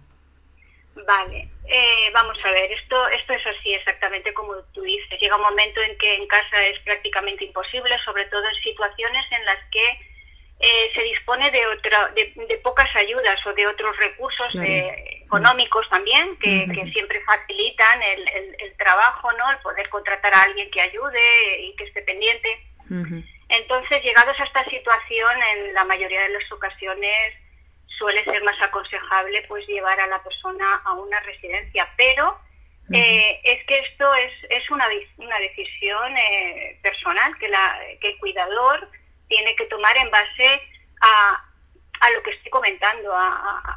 Vale. 1.08 1.50
Eh, 1.66 2.12
vamos 2.14 2.38
a 2.44 2.52
ver, 2.52 2.72
esto, 2.72 3.08
esto 3.10 3.34
es 3.34 3.48
así 3.48 3.74
exactamente 3.74 4.34
como 4.34 4.54
tú 4.74 4.82
dices. 4.82 5.20
Llega 5.20 5.36
un 5.36 5.42
momento 5.42 5.82
en 5.82 5.98
que 5.98 6.16
en 6.16 6.28
casa 6.28 6.66
es 6.68 6.80
prácticamente 6.82 7.46
imposible, 7.46 7.96
sobre 8.06 8.26
todo 8.26 8.44
en 8.44 8.56
situaciones 8.62 9.26
en 9.32 9.46
las 9.46 9.60
que 9.72 10.13
eh, 10.66 10.92
se 10.94 11.04
dispone 11.04 11.52
de, 11.52 11.68
otra, 11.68 12.08
de, 12.16 12.58
pocas 12.64 12.88
ayudas 12.96 13.38
o 13.46 13.52
de 13.54 13.68
otros 13.68 13.98
recursos 13.98 14.56
eh, 14.56 15.20
económicos 15.26 15.86
también 15.90 16.38
que, 16.38 16.66
siempre 16.94 17.22
facilitan 17.26 18.02
el, 18.02 18.56
el, 18.60 18.74
trabajo, 18.78 19.30
¿no? 19.34 19.52
El 19.52 19.58
poder 19.58 19.90
contratar 19.90 20.34
a 20.34 20.44
alguien 20.44 20.72
que 20.72 20.80
ayude 20.80 21.62
y 21.64 21.76
que 21.76 21.84
esté 21.84 22.02
pendiente. 22.04 22.48
Entonces, 23.50 24.04
llegados 24.04 24.40
a 24.40 24.44
esta 24.46 24.64
situación, 24.70 25.32
en 25.54 25.74
la 25.74 25.84
mayoría 25.84 26.22
de 26.22 26.30
las 26.30 26.50
ocasiones 26.50 27.34
suele 27.98 28.24
ser 28.24 28.42
más 28.44 28.60
aconsejable 28.62 29.44
pues 29.50 29.68
llevar 29.68 30.00
a 30.00 30.08
la 30.08 30.24
persona 30.24 30.82
a 30.86 30.94
una 30.94 31.20
residencia, 31.22 31.90
pero 31.98 32.40
eh, 32.94 33.42
es 33.44 33.66
que 33.66 33.80
esto 33.80 34.14
es, 34.16 34.32
es 34.50 34.70
una, 34.70 34.88
una 35.18 35.40
decisión 35.40 36.18
eh, 36.18 36.80
personal 36.82 37.38
que, 37.38 37.50
la, 37.50 37.80
que 38.00 38.10
el 38.10 38.18
cuidador 38.18 38.90
tiene 39.34 39.56
que 39.56 39.66
tomar 39.66 39.96
en 39.98 40.10
base 40.12 40.62
a, 41.02 41.44
a 42.02 42.10
lo 42.12 42.22
que 42.22 42.32
estoy 42.32 42.52
comentando, 42.52 43.12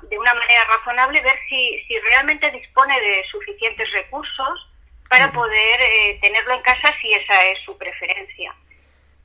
de 0.02 0.18
una 0.18 0.34
manera 0.34 0.64
razonable, 0.64 1.20
ver 1.22 1.38
si, 1.48 1.80
si 1.88 1.98
realmente 2.00 2.50
dispone 2.50 3.00
de 3.00 3.24
suficientes 3.30 3.90
recursos 3.92 4.70
para 5.08 5.32
poder 5.32 5.80
eh, 5.80 6.18
tenerlo 6.20 6.54
en 6.54 6.62
casa 6.62 6.92
si 7.00 7.12
esa 7.14 7.44
es 7.46 7.58
su 7.64 7.76
preferencia. 7.78 8.54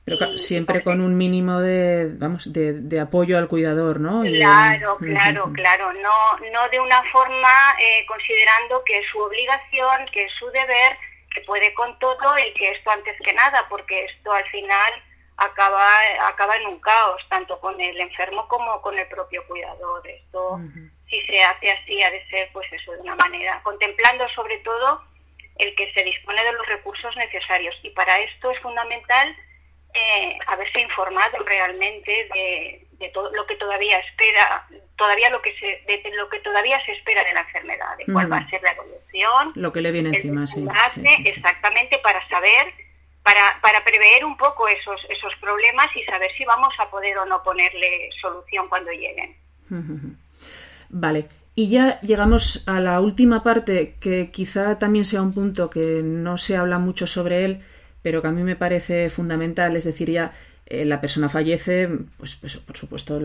Pero 0.04 0.36
siempre 0.36 0.82
con 0.82 1.00
un 1.00 1.16
mínimo 1.16 1.60
de, 1.60 2.10
vamos, 2.14 2.52
de, 2.52 2.72
de 2.72 2.98
apoyo 3.00 3.38
al 3.38 3.46
cuidador, 3.46 4.00
¿no? 4.00 4.22
Claro, 4.22 4.96
claro, 4.98 5.52
claro. 5.52 5.92
No, 5.92 6.38
no 6.52 6.68
de 6.70 6.80
una 6.80 7.02
forma 7.12 7.74
eh, 7.78 8.04
considerando 8.06 8.82
que 8.84 8.98
es 8.98 9.06
su 9.12 9.18
obligación, 9.20 10.06
que 10.12 10.24
es 10.24 10.32
su 10.38 10.46
deber, 10.50 10.96
que 11.32 11.40
puede 11.42 11.72
con 11.74 11.96
todo 11.98 12.36
y 12.38 12.52
que 12.54 12.70
esto 12.70 12.90
antes 12.90 13.16
que 13.24 13.32
nada, 13.32 13.66
porque 13.68 14.04
esto 14.06 14.32
al 14.32 14.44
final 14.50 14.92
acaba, 15.36 15.88
acaba 16.28 16.56
en 16.56 16.66
un 16.66 16.80
caos, 16.80 17.20
tanto 17.28 17.58
con 17.60 17.80
el 17.80 18.00
enfermo 18.00 18.46
como 18.48 18.80
con 18.80 18.98
el 18.98 19.06
propio 19.08 19.46
cuidador. 19.46 20.06
Esto, 20.06 20.60
si 21.08 21.20
se 21.22 21.42
hace 21.42 21.72
así, 21.72 22.02
ha 22.02 22.10
de 22.10 22.26
ser, 22.28 22.50
pues 22.52 22.70
eso, 22.72 22.92
de 22.92 23.00
una 23.00 23.16
manera, 23.16 23.60
contemplando 23.62 24.28
sobre 24.30 24.58
todo 24.58 25.02
el 25.58 25.74
que 25.74 25.92
se 25.92 26.02
dispone 26.04 26.42
de 26.44 26.52
los 26.52 26.66
recursos 26.66 27.16
necesarios. 27.16 27.74
Y 27.82 27.90
para 27.90 28.18
esto 28.20 28.50
es 28.50 28.58
fundamental 28.60 29.36
eh, 29.94 30.38
haberse 30.46 30.80
informado 30.80 31.38
realmente 31.44 32.28
de, 32.34 33.10
todo 33.12 33.30
lo 33.32 33.44
que 33.46 33.56
todavía 33.56 33.98
espera, 33.98 34.66
todavía 34.96 35.28
lo 35.28 35.42
que 35.42 35.52
se, 35.58 35.66
de, 35.86 36.02
lo 36.14 36.28
que 36.30 36.38
todavía 36.38 36.82
se 36.86 36.92
espera 36.92 37.24
de 37.24 37.34
la 37.34 37.40
enfermedad, 37.40 37.96
de 37.98 38.10
cuál 38.10 38.32
va 38.32 38.38
a 38.38 38.48
ser 38.48 38.62
la 38.62 38.70
evolución, 38.70 39.52
lo 39.56 39.72
que 39.72 39.80
le 39.80 39.90
viene 39.90 40.10
encima, 40.10 40.46
sí, 40.46 40.64
exactamente 41.24 41.98
para 41.98 42.26
saber, 42.28 42.72
para, 43.22 43.60
para 43.60 43.84
prever 43.84 44.24
un 44.24 44.36
poco 44.36 44.68
esos 44.68 45.00
esos 45.08 45.32
problemas 45.40 45.88
y 45.96 46.02
saber 46.04 46.30
si 46.36 46.44
vamos 46.44 46.74
a 46.78 46.90
poder 46.90 47.16
o 47.18 47.26
no 47.26 47.42
ponerle 47.42 48.10
solución 48.20 48.68
cuando 48.68 48.90
lleguen. 48.90 49.36
Vale. 50.90 51.28
Y 51.54 51.68
ya 51.68 52.00
llegamos 52.00 52.66
a 52.66 52.80
la 52.80 53.00
última 53.00 53.42
parte, 53.42 53.96
que 54.00 54.30
quizá 54.30 54.78
también 54.78 55.04
sea 55.04 55.20
un 55.20 55.34
punto 55.34 55.68
que 55.68 56.00
no 56.02 56.38
se 56.38 56.56
habla 56.56 56.78
mucho 56.78 57.06
sobre 57.06 57.44
él, 57.44 57.60
pero 58.00 58.22
que 58.22 58.28
a 58.28 58.32
mí 58.32 58.42
me 58.42 58.56
parece 58.56 59.10
fundamental, 59.10 59.76
es 59.76 59.84
decir, 59.84 60.10
ya 60.10 60.32
eh, 60.64 60.86
la 60.86 61.02
persona 61.02 61.28
fallece, 61.28 61.88
pues, 62.16 62.36
pues 62.36 62.56
por 62.56 62.76
supuesto 62.76 63.20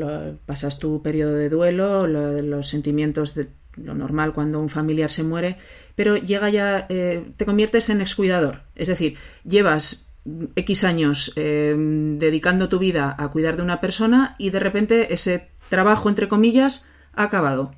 pasas 0.45 0.77
tu 0.77 1.01
periodo 1.01 1.35
de 1.35 1.49
duelo, 1.49 2.05
los 2.05 2.67
sentimientos 2.67 3.33
de 3.33 3.47
lo 3.77 3.93
normal 3.93 4.33
cuando 4.33 4.59
un 4.59 4.69
familiar 4.69 5.11
se 5.11 5.23
muere, 5.23 5.57
pero 5.95 6.15
llega 6.17 6.49
ya, 6.49 6.85
eh, 6.89 7.25
te 7.37 7.45
conviertes 7.45 7.89
en 7.89 8.01
excuidador, 8.01 8.61
es 8.75 8.87
decir, 8.87 9.17
llevas 9.43 10.13
X 10.55 10.83
años 10.83 11.33
eh, 11.35 11.73
dedicando 11.77 12.69
tu 12.69 12.79
vida 12.79 13.15
a 13.17 13.29
cuidar 13.29 13.55
de 13.55 13.63
una 13.63 13.79
persona 13.79 14.35
y 14.37 14.49
de 14.49 14.59
repente 14.59 15.13
ese 15.13 15.49
trabajo, 15.69 16.09
entre 16.09 16.27
comillas, 16.27 16.91
ha 17.13 17.23
acabado. 17.23 17.73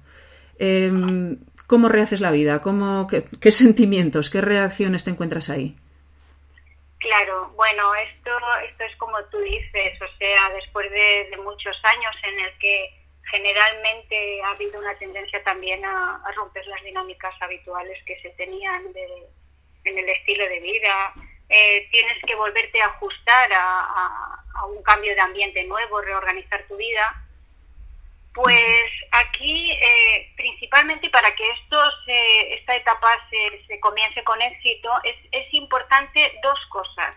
Em, 0.57 1.37
¿Cómo 1.67 1.87
rehaces 1.87 2.19
la 2.19 2.31
vida? 2.31 2.61
¿Cómo, 2.61 3.07
qué 3.07 3.51
sentimientos, 3.51 4.31
qué 4.31 4.41
reacciones 4.41 5.03
te 5.03 5.11
encuentras 5.11 5.51
ahí? 5.51 5.77
Claro, 6.99 7.53
bueno, 7.55 7.95
esto, 7.95 8.29
esto 8.69 8.83
es 8.83 8.95
como 8.97 9.17
tú 9.31 9.37
dices, 9.39 10.01
o 10.01 10.17
sea, 10.17 10.49
después 10.53 10.91
de, 10.91 11.37
muchos 11.43 11.75
años 11.83 12.15
en 12.23 12.39
el 12.41 12.57
que 12.59 12.98
generalmente 13.31 14.41
ha 14.43 14.51
habido 14.51 14.79
una 14.79 14.95
tendencia 14.97 15.43
también 15.43 15.83
a, 15.85 16.21
romper 16.35 16.65
las 16.67 16.83
dinámicas 16.83 17.33
habituales 17.41 17.97
que 18.05 18.19
se 18.21 18.29
tenían 18.31 18.83
en 19.83 19.97
el 19.97 20.09
estilo 20.09 20.45
de 20.45 20.59
vida, 20.59 21.13
eh, 21.49 21.87
tienes 21.89 22.17
que 22.27 22.35
volverte 22.35 22.79
a 22.79 22.85
ajustar 22.85 23.49
a, 23.51 24.35
un 24.67 24.83
cambio 24.83 25.15
de 25.15 25.21
ambiente 25.21 25.63
nuevo, 25.63 26.01
reorganizar 26.01 26.63
tu 26.67 26.77
vida. 26.77 27.25
Pues 28.33 28.91
aquí, 29.11 29.71
eh, 29.71 30.31
principalmente 30.35 31.09
para 31.09 31.33
que 31.33 31.49
esto 31.51 31.81
esta 32.05 32.75
etapa 32.75 33.07
se, 33.29 33.79
comience 33.79 34.23
con 34.23 34.39
éxito, 34.41 34.91
es, 35.03 35.15
es, 35.31 35.53
importante 35.53 36.33
dos 36.43 36.59
cosas. 36.69 37.15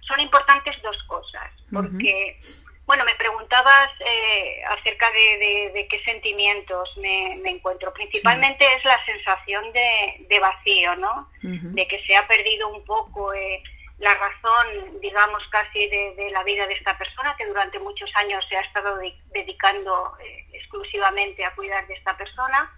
Son 0.00 0.18
importantes 0.20 0.80
dos 0.82 0.96
cosas, 1.04 1.50
porque, 1.70 2.38
bueno, 2.86 3.04
me 3.04 3.14
preguntabas 3.14 3.90
eh, 4.00 4.62
acerca 4.64 5.10
de, 5.10 5.86
qué 5.88 6.02
sentimientos 6.04 6.96
me, 6.98 7.34
encuentro. 7.48 7.92
Principalmente 7.92 8.64
es 8.74 8.84
la 8.84 9.02
sensación 9.04 9.72
de, 9.72 10.38
vacío, 10.40 10.96
¿no? 10.96 11.28
De 11.42 11.86
que 11.86 12.02
se 12.04 12.16
ha 12.16 12.26
perdido 12.26 12.68
un 12.68 12.84
poco. 12.84 13.32
Eh, 13.34 13.62
la 13.98 14.14
razón, 14.14 15.00
digamos, 15.00 15.46
casi 15.50 15.86
de, 15.88 16.30
la 16.32 16.42
vida 16.42 16.66
de 16.66 16.74
esta 16.74 16.98
persona, 16.98 17.36
que 17.36 17.46
durante 17.46 17.78
muchos 17.78 18.10
años 18.16 18.44
se 18.48 18.56
ha 18.56 18.60
estado 18.62 18.98
dedicando 19.32 20.16
eh, 20.18 20.44
exclusivamente 20.52 21.44
a 21.44 21.54
cuidar 21.54 21.86
de 21.86 21.94
esta 21.94 22.16
persona. 22.16 22.70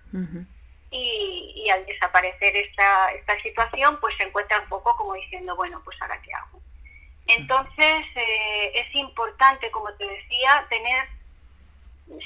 y, 0.91 1.69
al 1.71 1.87
desaparecer 1.87 2.55
esta, 2.57 3.11
esta 3.13 3.41
situación, 3.41 3.99
pues 4.01 4.15
se 4.17 4.25
encuentra 4.25 4.61
un 4.61 4.69
poco 4.69 4.95
como 4.97 5.15
diciendo, 5.15 5.57
bueno, 5.57 5.81
pues 5.83 6.01
ahora 6.03 6.21
qué 6.21 6.33
hago. 6.33 6.61
Entonces, 7.27 8.07
eh, 8.15 8.73
es 8.75 8.95
importante, 8.95 9.71
como 9.71 9.93
te 9.95 10.07
decía, 10.07 10.67
tener, 10.69 11.09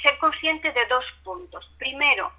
ser 0.01 0.17
consciente 0.17 0.71
de 0.71 0.85
dos 0.87 1.05
puntos. 1.23 1.69
Primero, 1.77 2.31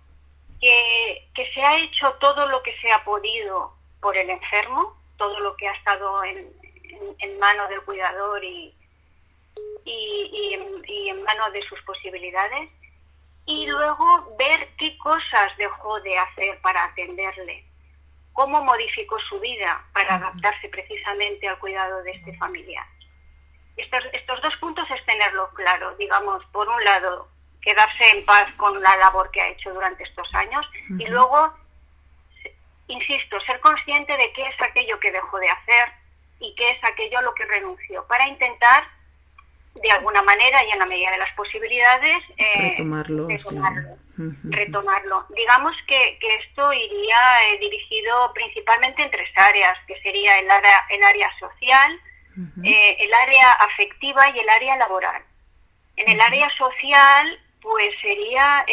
que, 0.60 1.28
que 1.34 1.50
se 1.52 1.62
ha 1.62 1.78
hecho 1.78 2.12
todo 2.20 2.46
lo 2.46 2.62
que 2.62 2.76
se 2.80 2.92
ha 2.92 3.02
podido 3.04 3.72
por 4.00 4.16
el 4.16 4.28
enfermo, 4.30 4.94
todo 5.16 5.38
lo 5.40 5.56
que 5.56 5.68
ha 5.68 5.72
estado 5.72 6.22
en, 6.24 6.52
en, 7.18 7.38
manos 7.38 7.68
del 7.70 7.82
cuidador 7.82 8.42
y, 8.44 8.74
y, 9.84 10.54
en, 11.08 11.22
manos 11.22 11.52
de 11.52 11.62
sus 11.62 11.80
posibilidades. 11.82 12.70
Y 13.46 13.66
luego 13.66 14.36
ver 14.38 14.68
qué 14.78 14.96
cosas 14.98 15.56
dejó 15.56 16.00
de 16.00 16.16
hacer 16.18 16.60
para 16.60 16.84
atenderle, 16.84 17.64
cómo 18.32 18.62
modificó 18.62 19.18
su 19.28 19.38
vida 19.40 19.84
para 19.92 20.16
adaptarse 20.16 20.68
precisamente 20.68 21.48
al 21.48 21.58
cuidado 21.58 22.02
de 22.02 22.12
este 22.12 22.36
familiar. 22.36 22.86
Estos, 23.76 24.04
estos 24.12 24.42
dos 24.42 24.54
puntos 24.56 24.90
es 24.90 25.04
tenerlo 25.06 25.48
claro, 25.54 25.94
digamos, 25.96 26.44
por 26.46 26.68
un 26.68 26.84
lado, 26.84 27.28
quedarse 27.62 28.08
en 28.10 28.24
paz 28.24 28.52
con 28.56 28.80
la 28.80 28.96
labor 28.96 29.30
que 29.30 29.40
ha 29.40 29.48
hecho 29.48 29.72
durante 29.72 30.02
estos 30.04 30.32
años 30.34 30.66
y 30.98 31.06
luego 31.06 31.54
insisto, 32.90 33.40
ser 33.40 33.60
consciente 33.60 34.16
de 34.16 34.32
qué 34.32 34.42
es 34.42 34.60
aquello 34.60 34.98
que 35.00 35.12
dejó 35.12 35.38
de 35.38 35.48
hacer 35.48 35.88
y 36.40 36.54
qué 36.56 36.70
es 36.70 36.84
aquello 36.84 37.18
a 37.18 37.22
lo 37.22 37.34
que 37.34 37.44
renunció, 37.44 38.04
para 38.06 38.26
intentar, 38.28 38.84
de 39.74 39.90
alguna 39.90 40.22
manera 40.22 40.64
y 40.64 40.70
en 40.70 40.78
la 40.78 40.86
medida 40.86 41.10
de 41.12 41.18
las 41.18 41.34
posibilidades, 41.34 42.18
eh, 42.36 42.70
retomarlo. 42.70 43.28
Retomarlo, 43.28 43.96
Digamos 45.30 45.74
que, 45.86 46.18
esto 46.40 46.72
iría 46.72 47.52
eh, 47.52 47.58
dirigido 47.58 48.32
principalmente 48.34 49.02
en 49.02 49.10
tres 49.10 49.30
áreas, 49.36 49.78
que 49.86 50.00
sería 50.02 50.38
el 50.38 50.50
área, 50.50 50.84
el 50.90 51.02
área 51.02 51.30
social, 51.38 52.00
eh, 52.64 52.96
el 52.98 53.12
área 53.12 53.52
afectiva 53.52 54.30
y 54.30 54.38
el 54.38 54.48
área 54.48 54.76
laboral. 54.76 55.22
En 55.96 56.08
el 56.08 56.20
área 56.20 56.48
social, 56.56 57.40
pues 57.60 57.94
sería 58.00 58.64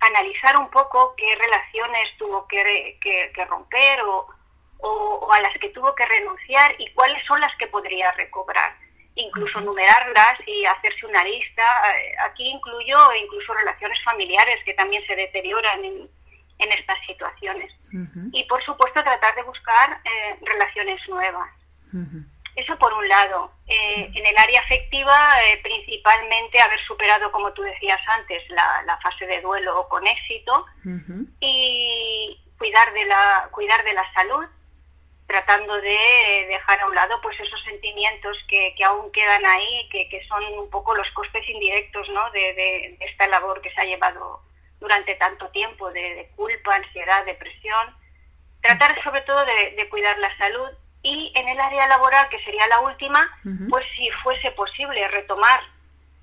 analizar 0.00 0.56
un 0.56 0.70
poco 0.70 1.14
qué 1.16 1.36
relaciones 1.36 2.08
tuvo 2.18 2.46
que, 2.48 3.32
romper 3.48 4.00
o, 4.02 4.26
o, 4.78 5.32
a 5.32 5.40
las 5.40 5.56
que 5.58 5.68
tuvo 5.70 5.94
que 5.94 6.06
renunciar 6.06 6.74
y 6.78 6.90
cuáles 6.92 7.24
son 7.26 7.40
las 7.40 7.54
que 7.56 7.66
podría 7.66 8.10
recobrar. 8.12 8.74
Incluso 9.26 9.60
numerarlas 9.60 10.38
y 10.46 10.64
hacerse 10.64 11.06
una 11.06 11.24
lista. 11.24 11.62
Eh, 11.62 12.12
aquí 12.26 12.48
incluyo 12.48 12.96
incluso 13.14 13.54
relaciones 13.54 14.02
familiares 14.02 14.58
que 14.64 14.74
también 14.74 15.04
se 15.06 15.16
deterioran 15.16 15.84
en, 15.84 16.08
estas 16.58 16.98
situaciones. 17.06 17.72
Y 18.32 18.44
por 18.44 18.62
supuesto 18.62 19.02
tratar 19.02 19.34
de 19.34 19.42
buscar 19.42 19.98
eh, 20.04 20.36
relaciones 20.42 21.00
nuevas. 21.08 21.50
Eso 22.54 22.78
por 22.78 22.92
un 22.92 23.08
lado. 23.08 23.52
Eh, 23.66 24.10
en 24.14 24.26
el 24.26 24.36
área 24.36 24.60
afectiva, 24.60 25.34
principalmente 25.62 26.60
haber 26.60 26.78
superado, 26.86 27.32
como 27.32 27.52
tú 27.52 27.62
decías 27.62 28.00
antes, 28.08 28.42
la, 28.50 28.98
fase 29.02 29.26
de 29.26 29.40
duelo 29.40 29.86
con 29.88 30.06
éxito 30.06 30.66
y 31.40 32.38
cuidar 32.58 32.92
de 32.92 33.06
la, 33.06 33.48
cuidar 33.50 33.82
de 33.82 33.94
la 33.94 34.12
salud, 34.12 34.46
tratando 35.30 35.80
de 35.80 36.46
dejar 36.48 36.80
a 36.80 36.88
un 36.88 36.94
lado 36.96 37.20
pues 37.22 37.38
esos 37.38 37.62
sentimientos 37.62 38.36
que, 38.48 38.74
que 38.76 38.82
aún 38.82 39.12
quedan 39.12 39.46
ahí, 39.46 39.88
que, 39.92 40.08
que, 40.08 40.26
son 40.26 40.42
un 40.58 40.68
poco 40.70 40.92
los 40.96 41.08
costes 41.12 41.48
indirectos 41.48 42.08
¿no? 42.08 42.28
de, 42.32 42.40
de, 42.54 42.96
esta 42.98 43.28
labor 43.28 43.60
que 43.60 43.70
se 43.70 43.80
ha 43.80 43.84
llevado 43.84 44.42
durante 44.80 45.14
tanto 45.14 45.48
tiempo, 45.50 45.92
de, 45.92 46.28
culpa, 46.34 46.74
ansiedad, 46.74 47.24
depresión. 47.24 47.94
Tratar 48.60 49.00
sobre 49.04 49.20
todo 49.20 49.44
de, 49.44 49.88
cuidar 49.88 50.18
la 50.18 50.36
salud 50.36 50.70
y 51.04 51.32
en 51.36 51.48
el 51.48 51.60
área 51.60 51.86
laboral, 51.86 52.28
que 52.28 52.42
sería 52.42 52.66
la 52.66 52.80
última, 52.80 53.30
pues 53.68 53.86
si 53.96 54.10
fuese 54.24 54.50
posible 54.50 55.06
retomar 55.08 55.60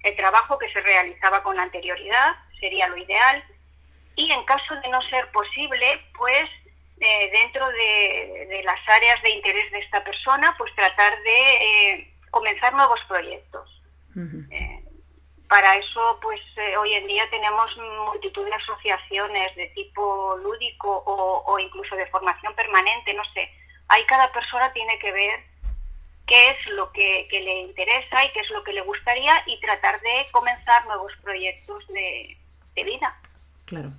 el 0.04 0.18
trabajo 0.18 0.58
que 0.58 0.72
se 0.74 0.82
realizaba 0.82 1.44
con 1.44 1.58
anterioridad, 1.58 2.36
sería 2.60 2.90
lo 2.90 2.98
ideal. 2.98 3.42
Y 4.18 4.30
en 4.34 4.44
caso 4.44 4.76
de 4.76 4.90
no 4.90 5.02
ser 5.04 5.32
posible, 5.32 6.02
pues 6.18 6.50
eh, 7.00 7.30
dentro 7.32 7.68
de, 7.70 8.62
las 8.64 8.80
áreas 8.90 9.22
de 9.22 9.30
interés 9.30 9.72
de 9.72 9.80
esta 9.80 10.04
persona, 10.04 10.56
pues 10.58 10.74
tratar 10.74 11.22
de 11.22 11.54
eh, 11.92 12.14
comenzar 12.32 12.74
nuevos 12.74 13.00
proyectos. 13.08 13.70
Eh, 14.50 14.84
para 15.48 15.78
eso, 15.78 16.20
pues 16.22 16.42
hoy 16.80 16.94
en 16.94 17.06
día 17.06 17.30
tenemos 17.30 17.70
multitud 18.06 18.44
de 18.44 18.54
asociaciones 18.54 19.56
de 19.56 19.68
tipo 19.68 20.38
lúdico 20.38 21.04
o, 21.06 21.60
incluso 21.60 21.96
de 21.96 22.08
formación 22.08 22.54
permanente, 22.56 23.14
no 23.14 23.24
sé. 23.34 23.50
Ahí 23.90 24.04
cada 24.06 24.32
persona 24.32 24.74
tiene 24.74 24.98
que 24.98 25.12
ver 25.12 25.40
qué 26.26 26.50
es 26.50 26.68
lo 26.72 26.92
que, 26.92 27.28
le 27.32 27.60
interesa 27.60 28.26
y 28.26 28.32
qué 28.32 28.40
es 28.40 28.50
lo 28.50 28.64
que 28.64 28.74
le 28.74 28.82
gustaría 28.82 29.44
y 29.46 29.60
tratar 29.62 30.02
de 30.02 30.28
comenzar 30.32 30.86
nuevos 30.88 31.14
proyectos 31.22 31.88
de 31.90 32.38
vida. 32.76 33.16
Claro. 33.66 33.92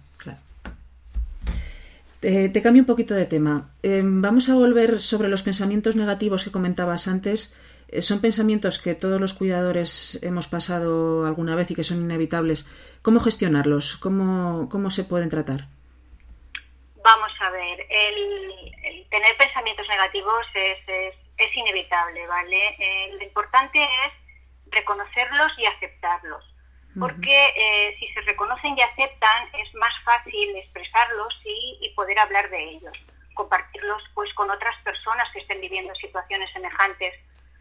Te 2.20 2.62
cambio 2.62 2.82
un 2.82 2.86
poquito 2.86 3.14
de 3.14 3.26
tema. 3.26 3.70
Em, 3.82 4.20
vamos 4.20 4.48
a 4.48 4.54
volver 4.54 5.00
sobre 5.00 5.28
los 5.28 5.42
pensamientos 5.42 5.94
negativos 5.96 6.44
que 6.44 6.50
comentabas 6.50 7.06
antes. 7.06 7.58
Eh, 7.88 8.02
son 8.02 8.20
pensamientos 8.20 8.78
que 8.78 8.94
todos 8.94 9.20
los 9.20 9.34
cuidadores 9.34 10.18
hemos 10.22 10.48
pasado 10.48 11.26
alguna 11.26 11.54
vez 11.54 11.70
y 11.70 11.74
que 11.74 11.84
son 11.84 11.98
inevitables. 11.98 12.68
¿Cómo 13.02 13.20
gestionarlos? 13.20 13.96
¿Cómo, 13.96 14.68
cómo 14.68 14.90
se 14.90 15.04
pueden 15.04 15.30
tratar? 15.30 15.68
Vamos 17.02 17.32
a 17.40 17.50
ver, 17.50 17.86
el, 17.88 19.06
tener 19.08 19.36
pensamientos 19.38 19.86
negativos 19.88 20.44
es, 20.54 21.14
es, 21.38 21.56
inevitable, 21.56 22.26
¿vale? 22.26 22.76
Eh, 22.78 23.14
lo 23.18 23.24
importante 23.24 23.82
es 23.82 24.12
reconocerlos 24.70 25.52
y 25.58 25.64
aceptarlos 25.64 26.47
porque 26.98 27.52
eh, 27.56 27.96
si 27.98 28.08
se 28.08 28.20
reconocen 28.22 28.76
y 28.76 28.82
aceptan 28.82 29.48
es 29.54 29.74
más 29.74 29.92
fácil 30.04 30.56
expresarlos 30.56 31.34
y, 31.44 31.92
poder 31.94 32.18
hablar 32.20 32.48
de 32.50 32.62
ellos, 32.62 32.92
compartirlos 33.34 34.02
pues 34.14 34.32
con 34.34 34.48
otras 34.50 34.76
personas 34.82 35.28
que 35.32 35.40
estén 35.40 35.60
viviendo 35.60 35.92
situaciones 35.96 36.48
semejantes 36.52 37.14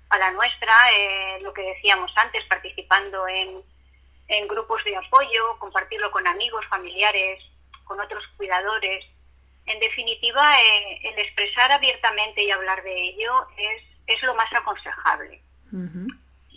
a 0.09 0.17
la 0.19 0.31
nuestra, 0.31 0.73
eh, 0.93 1.39
lo 1.41 1.51
que 1.53 1.63
decíamos 1.63 2.11
antes, 2.15 2.43
participando 2.45 3.27
en, 3.27 3.63
grupos 4.47 4.83
de 4.83 4.95
apoyo, 4.95 5.57
compartirlo 5.57 6.11
con 6.11 6.27
amigos, 6.27 6.65
familiares, 6.67 7.43
con 7.85 7.99
otros 7.99 8.23
cuidadores. 8.37 9.05
En 9.65 9.79
definitiva, 9.79 10.61
eh, 10.61 10.99
el 11.03 11.19
expresar 11.19 11.71
abiertamente 11.71 12.43
y 12.43 12.51
hablar 12.51 12.83
de 12.83 13.09
ello 13.09 13.47
es, 13.57 13.83
es 14.05 14.21
lo 14.23 14.35
más 14.35 14.51
aconsejable 14.53 15.41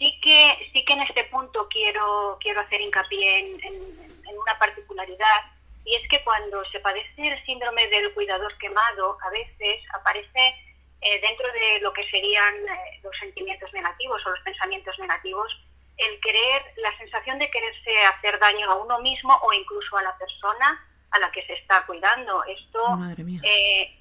sí 0.01 0.19
que 0.23 0.71
sí 0.73 0.85
que 0.85 0.95
en 0.95 1.03
este 1.03 1.25
punto 1.25 1.69
quiero 1.69 2.39
quiero 2.41 2.61
hacer 2.63 2.81
hincapié 2.81 3.39
en, 3.39 4.11
una 4.31 4.59
particularidad 4.59 5.41
y 5.85 5.97
es 5.97 6.09
que 6.09 6.23
cuando 6.25 6.65
se 6.67 6.81
padece 6.81 7.29
el 7.29 7.45
síndrome 7.45 7.87
del 7.89 8.15
cuidador 8.15 8.57
quemado 8.59 9.19
a 9.23 9.31
veces 9.31 9.83
aparece 9.93 10.55
eh, 11.03 11.21
dentro 11.21 11.47
de 11.53 11.81
lo 11.81 11.93
que 11.93 12.09
serían 12.11 12.55
eh, 12.55 13.01
los 13.03 13.15
sentimientos 13.19 13.71
negativos 13.75 14.25
o 14.25 14.31
los 14.31 14.41
pensamientos 14.41 14.99
negativos 14.99 15.53
el 15.99 16.19
querer 16.21 16.63
la 16.77 16.97
sensación 16.97 17.39
de 17.39 17.51
quererse 17.51 18.07
hacer 18.07 18.39
daño 18.39 18.71
a 18.71 18.77
uno 18.77 18.99
mismo 19.01 19.37
o 19.43 19.53
incluso 19.53 19.99
a 19.99 20.03
la 20.03 20.17
persona 20.17 20.87
a 21.11 21.19
la 21.19 21.31
que 21.33 21.45
se 21.45 21.55
está 21.55 21.85
cuidando. 21.85 22.43
Esto 22.45 22.99
eh, 23.43 23.99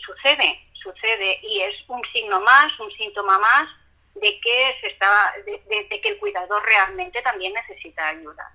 sucede 0.00 0.60
sucede 0.80 1.40
y 1.42 1.60
es 1.60 1.74
un 1.88 2.00
signo 2.12 2.40
más 2.40 2.78
un 2.78 2.90
síntoma 2.92 3.38
más 3.38 3.68
de 4.20 4.40
que 4.40 4.76
se 4.80 4.88
está, 4.88 5.32
de, 5.44 6.00
que 6.00 6.08
el 6.08 6.18
cuidador 6.18 6.64
realmente 6.64 7.20
también 7.22 7.52
necesita 7.52 8.08
ayuda. 8.08 8.52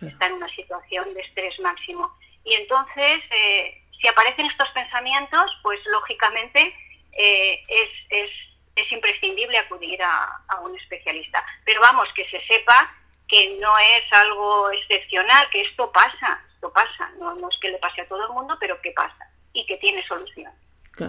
Está 0.00 0.26
en 0.26 0.34
una 0.34 0.48
situación 0.54 1.14
de 1.14 1.20
estrés 1.20 1.58
máximo. 1.60 2.12
Y 2.44 2.54
entonces, 2.54 3.22
eh, 3.30 3.82
si 4.00 4.08
aparecen 4.08 4.46
estos 4.46 4.68
pensamientos, 4.70 5.50
pues 5.62 5.80
lógicamente 5.86 6.74
eh, 7.12 7.64
es, 7.68 7.90
es, 8.10 8.30
es, 8.76 8.92
imprescindible 8.92 9.56
acudir 9.58 10.02
a, 10.02 10.42
a, 10.48 10.60
un 10.60 10.76
especialista. 10.76 11.42
Pero 11.64 11.80
vamos, 11.80 12.08
que 12.14 12.28
se 12.28 12.44
sepa 12.46 12.94
que 13.26 13.56
no 13.58 13.78
es 13.78 14.12
algo 14.12 14.70
excepcional, 14.70 15.48
que 15.50 15.62
esto 15.62 15.90
pasa, 15.92 16.44
esto 16.54 16.70
pasa. 16.72 17.10
No, 17.18 17.34
no 17.36 17.48
es 17.48 17.56
que 17.58 17.70
le 17.70 17.78
pase 17.78 18.02
a 18.02 18.08
todo 18.08 18.26
el 18.26 18.32
mundo, 18.32 18.56
pero 18.60 18.80
que 18.82 18.90
pasa 18.90 19.30
y 19.54 19.64
que 19.64 19.78
tiene 19.78 20.06
solución. 20.06 20.52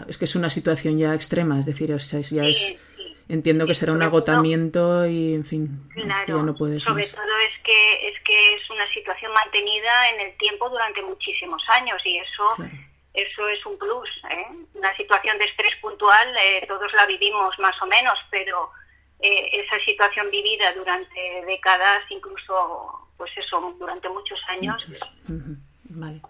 es 0.07 0.17
que 0.17 0.25
es 0.25 0.36
una 0.36 0.49
situación 0.49 0.97
ya 0.97 1.13
extrema, 1.13 1.60
es 1.60 1.65
decir, 1.65 1.89
ya 1.89 2.43
es 2.43 2.79
entiendo 3.29 3.65
que 3.65 3.73
será 3.73 3.93
un 3.93 4.01
agotamiento 4.01 5.05
y 5.05 5.33
en 5.33 5.45
fin 5.45 5.89
ya 6.27 6.33
no 6.35 6.55
puedes 6.55 6.83
sobre 6.83 7.07
todo 7.07 7.37
es 7.39 7.63
que 7.63 8.09
es 8.09 8.21
que 8.23 8.55
es 8.55 8.69
una 8.69 8.87
situación 8.93 9.33
mantenida 9.33 10.09
en 10.09 10.21
el 10.27 10.37
tiempo 10.37 10.69
durante 10.69 11.01
muchísimos 11.01 11.61
años 11.69 12.01
y 12.05 12.17
eso 12.17 12.63
eso 13.13 13.47
es 13.49 13.65
un 13.65 13.77
plus 13.77 14.09
¿eh? 14.29 14.45
una 14.73 14.95
situación 14.95 15.37
de 15.37 15.45
estrés 15.45 15.75
puntual 15.81 16.27
eh, 16.37 16.65
todos 16.67 16.91
la 16.93 17.05
vivimos 17.05 17.57
más 17.59 17.75
o 17.81 17.85
menos 17.85 18.17
pero 18.31 18.69
eh, 19.19 19.49
esa 19.51 19.83
situación 19.83 20.29
vivida 20.31 20.73
durante 20.73 21.45
décadas 21.45 22.03
incluso 22.09 23.09
pues 23.17 23.31
eso 23.37 23.75
durante 23.77 24.07
muchos 24.09 24.39
años 24.47 24.85
Vale. 25.89 26.21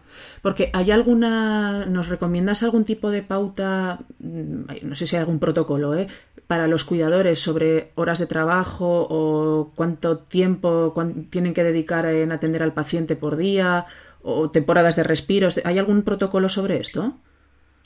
Porque 0.42 0.70
hay 0.74 0.92
alguna, 0.92 1.86
¿nos 1.88 2.08
recomiendas 2.10 2.64
algún 2.64 2.86
tipo 2.86 3.10
de 3.10 3.24
pauta, 3.24 4.00
mm, 4.20 4.66
no 4.84 4.96
sé 4.96 5.08
si 5.08 5.16
hay 5.16 5.22
algún 5.22 5.40
protocolo, 5.40 5.96
¿eh? 5.96 6.08
Para 6.48 6.68
los 6.68 6.86
cuidadores 6.86 7.42
sobre 7.42 7.92
horas 7.96 8.20
de 8.20 8.28
trabajo 8.28 9.08
o 9.10 9.72
cuánto 9.76 10.20
tiempo 10.20 10.94
tienen 11.30 11.54
que 11.54 11.64
dedicar 11.64 12.06
en 12.06 12.32
atender 12.32 12.64
al 12.64 12.74
paciente 12.74 13.16
por 13.16 13.36
día 13.36 13.86
o 14.24 14.50
temporadas 14.50 14.96
de 14.96 15.04
respiros? 15.04 15.60
¿Hay 15.66 15.78
algún 15.78 16.04
protocolo 16.04 16.50
sobre 16.50 16.78
esto? 16.78 17.14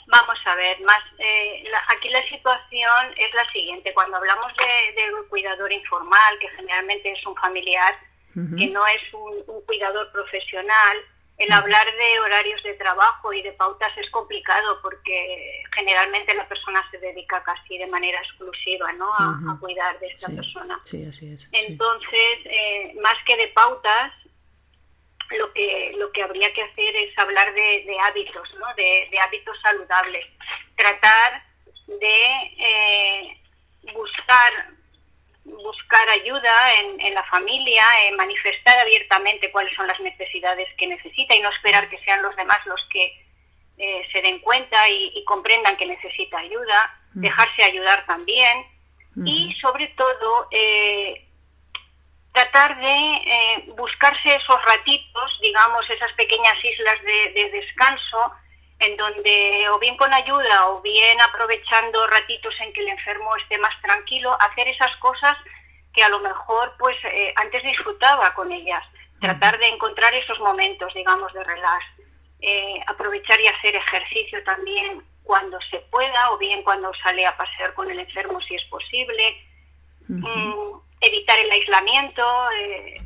Vamos 0.07 0.39
a 0.45 0.55
ver, 0.55 0.79
más 0.81 1.01
eh, 1.19 1.63
aquí 1.87 2.09
la 2.09 2.21
situación 2.27 3.13
es 3.17 3.33
la 3.33 3.49
siguiente. 3.51 3.93
Cuando 3.93 4.17
hablamos 4.17 4.51
de, 4.57 5.13
un 5.13 5.27
cuidador 5.29 5.71
informal, 5.71 6.37
que 6.39 6.49
generalmente 6.49 7.11
es 7.11 7.25
un 7.25 7.35
familiar, 7.35 7.95
que 8.33 8.67
no 8.67 8.87
es 8.87 9.13
un 9.13 9.61
cuidador 9.65 10.09
profesional, 10.11 10.97
el 11.41 11.51
hablar 11.51 11.85
de 11.95 12.19
horarios 12.19 12.61
de 12.63 12.73
trabajo 12.75 13.33
y 13.33 13.41
de 13.41 13.51
pautas 13.53 13.91
es 13.97 14.09
complicado 14.11 14.79
porque 14.81 15.63
generalmente 15.73 16.35
la 16.35 16.47
persona 16.47 16.87
se 16.91 16.99
dedica 16.99 17.41
casi 17.43 17.79
de 17.79 17.87
manera 17.87 18.19
exclusiva 18.19 18.91
¿no? 18.93 19.11
a, 19.13 19.57
cuidar 19.59 19.99
de 19.99 20.07
esta 20.07 20.29
persona. 20.29 20.79
Sí, 20.83 21.03
así 21.05 21.33
es. 21.33 21.49
Entonces, 21.51 22.39
eh, 22.45 22.95
más 23.01 23.15
que 23.25 23.35
de 23.37 23.47
pautas, 23.47 24.13
lo 25.31 25.51
que, 25.53 25.93
lo 25.97 26.11
que 26.11 26.21
habría 26.21 26.53
que 26.53 26.61
hacer 26.61 26.95
es 26.95 27.17
hablar 27.17 27.53
de, 27.55 27.97
hábitos, 28.03 28.53
¿no? 28.59 28.67
de, 28.75 29.19
hábitos 29.19 29.59
saludables. 29.61 30.25
Tratar 30.75 31.43
de 31.87 32.25
eh, 32.59 33.41
buscar 33.93 34.71
buscar 35.43 36.09
ayuda 36.09 36.73
en, 36.79 37.13
la 37.13 37.23
familia, 37.25 37.83
en 38.07 38.15
manifestar 38.15 38.77
abiertamente 38.79 39.51
cuáles 39.51 39.75
son 39.75 39.87
las 39.87 39.99
necesidades 39.99 40.67
que 40.77 40.87
necesita 40.87 41.35
y 41.35 41.41
no 41.41 41.49
esperar 41.49 41.89
que 41.89 41.99
sean 41.99 42.21
los 42.21 42.35
demás 42.35 42.59
los 42.65 42.79
que 42.91 43.25
eh, 43.77 44.07
se 44.11 44.21
den 44.21 44.39
cuenta 44.39 44.87
y, 44.89 45.23
comprendan 45.25 45.77
que 45.77 45.85
necesita 45.85 46.37
ayuda, 46.37 46.99
dejarse 47.13 47.63
ayudar 47.63 48.05
también 48.05 48.65
y 49.25 49.53
sobre 49.61 49.87
todo 49.89 50.47
eh, 50.51 51.27
tratar 52.33 52.79
de 52.79 53.13
eh, 53.25 53.65
buscarse 53.75 54.35
esos 54.35 54.65
ratitos, 54.65 55.39
digamos, 55.41 55.89
esas 55.89 56.11
pequeñas 56.13 56.57
islas 56.63 56.97
de, 57.03 57.49
descanso 57.51 58.33
en 58.81 58.97
donde 58.97 59.69
o 59.69 59.77
bien 59.77 59.95
con 59.95 60.11
ayuda 60.11 60.69
o 60.69 60.81
bien 60.81 61.21
aprovechando 61.21 62.07
ratitos 62.07 62.53
en 62.61 62.73
que 62.73 62.81
el 62.81 62.89
enfermo 62.89 63.35
esté 63.35 63.59
más 63.59 63.79
tranquilo, 63.79 64.35
hacer 64.41 64.67
esas 64.67 64.95
cosas 64.97 65.37
que 65.93 66.03
a 66.03 66.09
lo 66.09 66.19
mejor 66.19 66.73
pues 66.79 66.97
eh, 67.05 67.31
antes 67.35 67.61
disfrutaba 67.63 68.33
con 68.33 68.51
ellas, 68.51 68.83
tratar 69.19 69.59
de 69.59 69.67
encontrar 69.67 70.13
esos 70.15 70.39
momentos, 70.39 70.91
digamos, 70.95 71.31
de 71.33 71.43
relax, 71.43 71.85
eh, 72.41 72.81
aprovechar 72.87 73.39
y 73.39 73.47
hacer 73.47 73.75
ejercicio 73.75 74.43
también 74.43 75.03
cuando 75.23 75.59
se 75.69 75.77
pueda 75.91 76.31
o 76.31 76.39
bien 76.39 76.63
cuando 76.63 76.91
sale 77.03 77.23
a 77.27 77.37
pasear 77.37 77.75
con 77.75 77.91
el 77.91 77.99
enfermo 77.99 78.41
si 78.41 78.55
es 78.55 78.63
posible, 78.65 79.45
mm, 80.07 80.73
evitar 81.01 81.37
el 81.37 81.51
aislamiento. 81.51 82.51
Eh, 82.57 82.97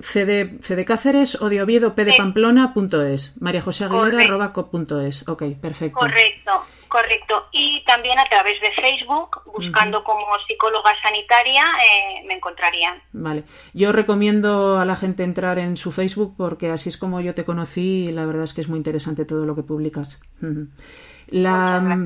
C 0.00 0.26
de, 0.26 0.58
C 0.60 0.76
de 0.76 0.84
Cáceres 0.84 1.40
o 1.40 1.48
de 1.48 1.62
Oviedo, 1.62 1.94
P 1.94 2.04
de 2.04 2.14
Pamplona, 2.16 2.74
punto 2.74 3.02
es. 3.02 3.40
María 3.40 3.62
José 3.62 3.84
Aguilera, 3.84 4.24
arroba 4.24 4.52
punto 4.52 5.00
es. 5.00 5.26
Ok, 5.26 5.44
perfecto. 5.60 5.98
Correcto, 5.98 6.64
correcto. 6.88 7.46
Y 7.52 7.82
también 7.86 8.18
a 8.18 8.26
través 8.26 8.60
de 8.60 8.70
Facebook, 8.72 9.40
buscando 9.46 10.04
como 10.04 10.26
psicóloga 10.46 10.92
sanitaria, 11.02 11.64
eh, 11.64 12.22
me 12.26 12.34
encontrarían. 12.34 13.00
Vale. 13.12 13.44
Yo 13.72 13.92
recomiendo 13.92 14.78
a 14.78 14.84
la 14.84 14.94
gente 14.94 15.24
entrar 15.24 15.58
en 15.58 15.78
su 15.78 15.90
Facebook 15.90 16.34
porque 16.36 16.70
así 16.70 16.90
es 16.90 16.98
como 16.98 17.20
yo 17.20 17.34
te 17.34 17.46
conocí 17.46 18.08
y 18.08 18.12
la 18.12 18.26
verdad 18.26 18.44
es 18.44 18.52
que 18.52 18.60
es 18.60 18.68
muy 18.68 18.76
interesante 18.76 19.24
todo 19.24 19.46
lo 19.46 19.54
que 19.54 19.62
publicas. 19.62 20.20
La, 21.30 21.98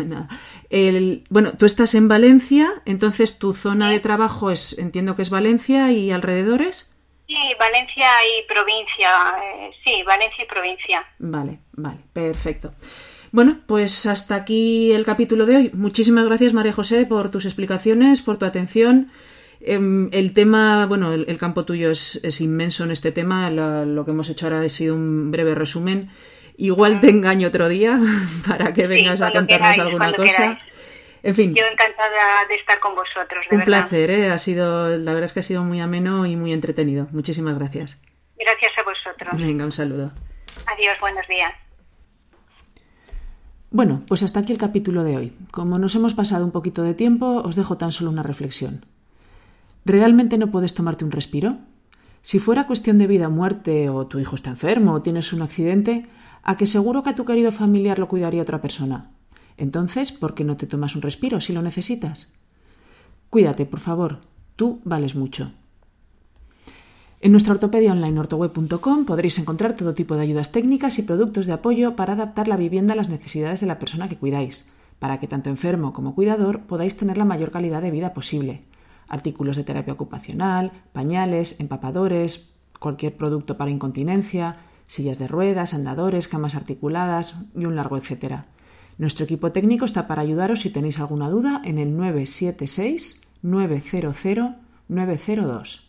el, 0.70 1.24
bueno, 1.30 1.52
tú 1.58 1.66
estás 1.66 1.94
en 1.94 2.08
Valencia, 2.08 2.70
entonces 2.84 3.38
tu 3.38 3.54
zona 3.54 3.90
de 3.90 4.00
trabajo 4.00 4.50
es, 4.50 4.78
entiendo 4.78 5.16
que 5.16 5.22
es 5.22 5.30
Valencia 5.30 5.90
y 5.92 6.10
alrededores. 6.10 6.92
Sí, 7.26 7.34
Valencia 7.58 8.08
y 8.26 8.46
provincia. 8.46 9.10
Eh, 9.42 9.70
sí, 9.84 10.02
Valencia 10.04 10.44
y 10.44 10.46
provincia. 10.46 11.06
Vale, 11.18 11.58
vale, 11.72 11.98
perfecto. 12.12 12.74
Bueno, 13.30 13.60
pues 13.66 14.04
hasta 14.04 14.34
aquí 14.34 14.92
el 14.92 15.06
capítulo 15.06 15.46
de 15.46 15.56
hoy. 15.56 15.70
Muchísimas 15.72 16.26
gracias, 16.26 16.52
María 16.52 16.72
José, 16.72 17.06
por 17.06 17.30
tus 17.30 17.46
explicaciones, 17.46 18.20
por 18.20 18.36
tu 18.36 18.44
atención. 18.44 19.10
Em, 19.60 20.10
el 20.12 20.34
tema, 20.34 20.86
bueno, 20.86 21.14
el, 21.14 21.38
campo 21.38 21.64
tuyo 21.64 21.90
es, 21.90 22.20
es, 22.24 22.40
inmenso 22.40 22.84
en 22.84 22.90
este 22.90 23.12
tema. 23.12 23.50
lo 23.50 24.04
que 24.04 24.10
hemos 24.10 24.28
hecho 24.28 24.46
ahora 24.46 24.60
ha 24.60 24.68
sido 24.68 24.94
un 24.94 25.30
breve 25.30 25.54
resumen. 25.54 26.10
Igual 26.62 27.00
te 27.00 27.10
engaño 27.10 27.48
otro 27.48 27.68
día 27.68 27.98
para 28.46 28.72
que 28.72 28.86
vengas 28.86 29.20
a 29.20 29.32
contarnos 29.32 29.80
alguna 29.80 30.12
cosa. 30.12 30.56
En 31.24 31.34
fin. 31.34 31.54
Yo 31.56 31.64
encantada 31.64 32.46
de 32.48 32.54
estar 32.54 32.78
con 32.78 32.94
vosotros. 32.94 33.44
un 33.50 33.62
placer, 33.62 34.10
¿eh? 34.10 34.30
Ha 34.30 34.38
sido, 34.38 34.96
la 34.96 35.12
verdad 35.12 35.24
es 35.24 35.32
que 35.32 35.40
ha 35.40 35.42
sido 35.42 35.64
muy 35.64 35.80
ameno 35.80 36.24
y 36.24 36.36
muy 36.36 36.52
entretenido. 36.52 37.08
Muchísimas 37.10 37.58
gracias. 37.58 38.00
Gracias 38.38 38.70
a 38.78 38.82
vosotros. 38.84 39.42
Venga, 39.42 39.64
un 39.64 39.72
saludo. 39.72 40.12
Adiós, 40.72 40.96
buenos 41.00 41.26
días. 41.26 41.52
Bueno, 43.72 44.04
pues 44.06 44.22
hasta 44.22 44.38
aquí 44.38 44.52
el 44.52 44.58
capítulo 44.58 45.02
de 45.02 45.16
hoy. 45.16 45.32
Como 45.50 45.80
nos 45.80 45.96
hemos 45.96 46.14
pasado 46.14 46.44
un 46.44 46.52
poquito 46.52 46.84
de 46.84 46.94
tiempo, 46.94 47.42
os 47.44 47.56
dejo 47.56 47.76
tan 47.76 47.90
solo 47.90 48.10
una 48.10 48.22
reflexión. 48.22 48.86
¿Realmente 49.84 50.38
no 50.38 50.52
puedes 50.52 50.74
tomarte 50.74 51.04
un 51.04 51.10
respiro? 51.10 51.56
Si 52.20 52.38
fuera 52.38 52.68
cuestión 52.68 52.98
de 52.98 53.08
vida 53.08 53.26
o 53.26 53.30
muerte, 53.32 53.88
o 53.88 54.06
tu 54.06 54.20
hijo 54.20 54.36
está 54.36 54.50
enfermo, 54.50 54.92
o 54.92 55.02
tienes 55.02 55.32
un 55.32 55.42
accidente, 55.42 56.06
a 56.42 56.56
que 56.56 56.66
seguro 56.66 57.02
que 57.02 57.10
a 57.10 57.14
tu 57.14 57.24
querido 57.24 57.52
familiar 57.52 57.98
lo 57.98 58.08
cuidaría 58.08 58.42
otra 58.42 58.60
persona. 58.60 59.10
Entonces, 59.56 60.12
¿por 60.12 60.34
qué 60.34 60.44
no 60.44 60.56
te 60.56 60.66
tomas 60.66 60.96
un 60.96 61.02
respiro 61.02 61.40
si 61.40 61.52
lo 61.52 61.62
necesitas? 61.62 62.32
Cuídate, 63.30 63.66
por 63.66 63.80
favor. 63.80 64.20
Tú 64.56 64.80
vales 64.84 65.14
mucho. 65.14 65.52
En 67.20 67.30
nuestra 67.30 67.54
ortopedia 67.54 67.92
online 67.92 68.18
ortoweb.com 68.18 69.04
podréis 69.04 69.38
encontrar 69.38 69.76
todo 69.76 69.94
tipo 69.94 70.16
de 70.16 70.22
ayudas 70.22 70.50
técnicas 70.50 70.98
y 70.98 71.02
productos 71.02 71.46
de 71.46 71.52
apoyo 71.52 71.94
para 71.94 72.14
adaptar 72.14 72.48
la 72.48 72.56
vivienda 72.56 72.94
a 72.94 72.96
las 72.96 73.08
necesidades 73.08 73.60
de 73.60 73.68
la 73.68 73.78
persona 73.78 74.08
que 74.08 74.16
cuidáis, 74.16 74.68
para 74.98 75.20
que 75.20 75.28
tanto 75.28 75.48
enfermo 75.48 75.92
como 75.92 76.16
cuidador 76.16 76.62
podáis 76.62 76.96
tener 76.96 77.18
la 77.18 77.24
mayor 77.24 77.52
calidad 77.52 77.80
de 77.80 77.92
vida 77.92 78.12
posible. 78.12 78.64
Artículos 79.08 79.56
de 79.56 79.62
terapia 79.62 79.94
ocupacional, 79.94 80.72
pañales, 80.92 81.60
empapadores, 81.60 82.54
cualquier 82.80 83.16
producto 83.16 83.56
para 83.56 83.70
incontinencia, 83.70 84.56
sillas 84.92 85.18
de 85.18 85.26
ruedas, 85.26 85.72
andadores, 85.72 86.28
camas 86.28 86.54
articuladas 86.54 87.36
y 87.56 87.64
un 87.64 87.76
largo 87.76 87.96
etcétera. 87.96 88.44
Nuestro 88.98 89.24
equipo 89.24 89.50
técnico 89.50 89.86
está 89.86 90.06
para 90.06 90.20
ayudaros 90.20 90.60
si 90.60 90.70
tenéis 90.70 91.00
alguna 91.00 91.30
duda 91.30 91.62
en 91.64 91.78
el 91.78 91.96
976 91.96 93.22
900 93.40 94.16
902. 94.88 95.88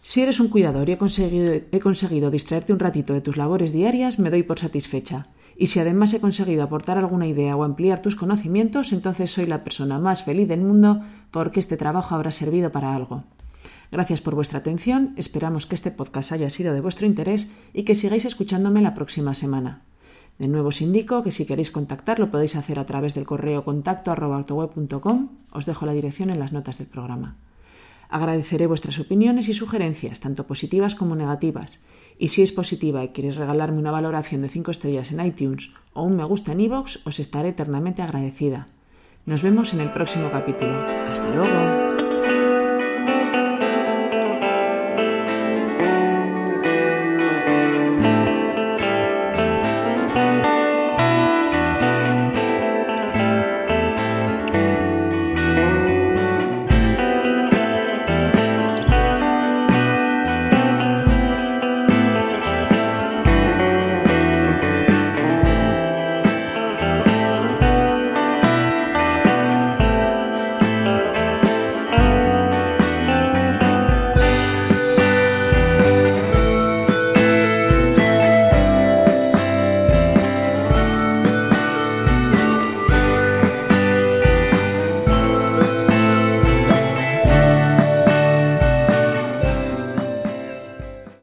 Si 0.00 0.22
eres 0.22 0.40
un 0.40 0.48
cuidador 0.48 0.88
y 0.88 0.92
he 0.92 0.98
conseguido, 0.98 1.52
he 1.52 1.80
conseguido 1.80 2.30
distraerte 2.30 2.72
un 2.72 2.78
ratito 2.78 3.12
de 3.12 3.20
tus 3.20 3.36
labores 3.36 3.72
diarias, 3.72 4.18
me 4.18 4.30
doy 4.30 4.42
por 4.42 4.58
satisfecha. 4.58 5.26
Y 5.54 5.66
si 5.66 5.78
además 5.78 6.14
he 6.14 6.20
conseguido 6.20 6.62
aportar 6.62 6.96
alguna 6.96 7.26
idea 7.26 7.54
o 7.56 7.62
ampliar 7.62 8.00
tus 8.00 8.16
conocimientos, 8.16 8.94
entonces 8.94 9.30
soy 9.30 9.44
la 9.44 9.64
persona 9.64 9.98
más 9.98 10.24
feliz 10.24 10.48
del 10.48 10.62
mundo 10.62 11.02
porque 11.30 11.60
este 11.60 11.76
trabajo 11.76 12.14
habrá 12.14 12.30
servido 12.30 12.72
para 12.72 12.96
algo. 12.96 13.24
Gracias 13.92 14.22
por 14.22 14.34
vuestra 14.34 14.60
atención, 14.60 15.12
esperamos 15.18 15.66
que 15.66 15.74
este 15.74 15.90
podcast 15.90 16.32
haya 16.32 16.48
sido 16.48 16.72
de 16.72 16.80
vuestro 16.80 17.06
interés 17.06 17.52
y 17.74 17.82
que 17.82 17.94
sigáis 17.94 18.24
escuchándome 18.24 18.80
la 18.80 18.94
próxima 18.94 19.34
semana. 19.34 19.82
De 20.38 20.48
nuevo 20.48 20.68
os 20.70 20.80
indico 20.80 21.22
que 21.22 21.30
si 21.30 21.44
queréis 21.44 21.70
contactar 21.70 22.18
lo 22.18 22.30
podéis 22.30 22.56
hacer 22.56 22.78
a 22.78 22.86
través 22.86 23.14
del 23.14 23.26
correo 23.26 23.64
contacto 23.64 24.10
Os 25.52 25.66
dejo 25.66 25.84
la 25.84 25.92
dirección 25.92 26.30
en 26.30 26.38
las 26.38 26.54
notas 26.54 26.78
del 26.78 26.86
programa. 26.86 27.36
Agradeceré 28.08 28.66
vuestras 28.66 28.98
opiniones 28.98 29.48
y 29.50 29.52
sugerencias, 29.52 30.20
tanto 30.20 30.46
positivas 30.46 30.94
como 30.94 31.14
negativas. 31.14 31.80
Y 32.18 32.28
si 32.28 32.40
es 32.40 32.52
positiva 32.52 33.04
y 33.04 33.08
queréis 33.08 33.36
regalarme 33.36 33.78
una 33.78 33.90
valoración 33.90 34.40
de 34.40 34.48
5 34.48 34.70
estrellas 34.70 35.12
en 35.12 35.22
iTunes 35.24 35.70
o 35.92 36.02
un 36.02 36.16
me 36.16 36.24
gusta 36.24 36.52
en 36.52 36.60
iVoox, 36.60 37.06
os 37.06 37.20
estaré 37.20 37.50
eternamente 37.50 38.00
agradecida. 38.00 38.68
Nos 39.26 39.42
vemos 39.42 39.74
en 39.74 39.80
el 39.80 39.92
próximo 39.92 40.30
capítulo. 40.30 40.80
Hasta 40.80 41.28
luego. 41.34 42.01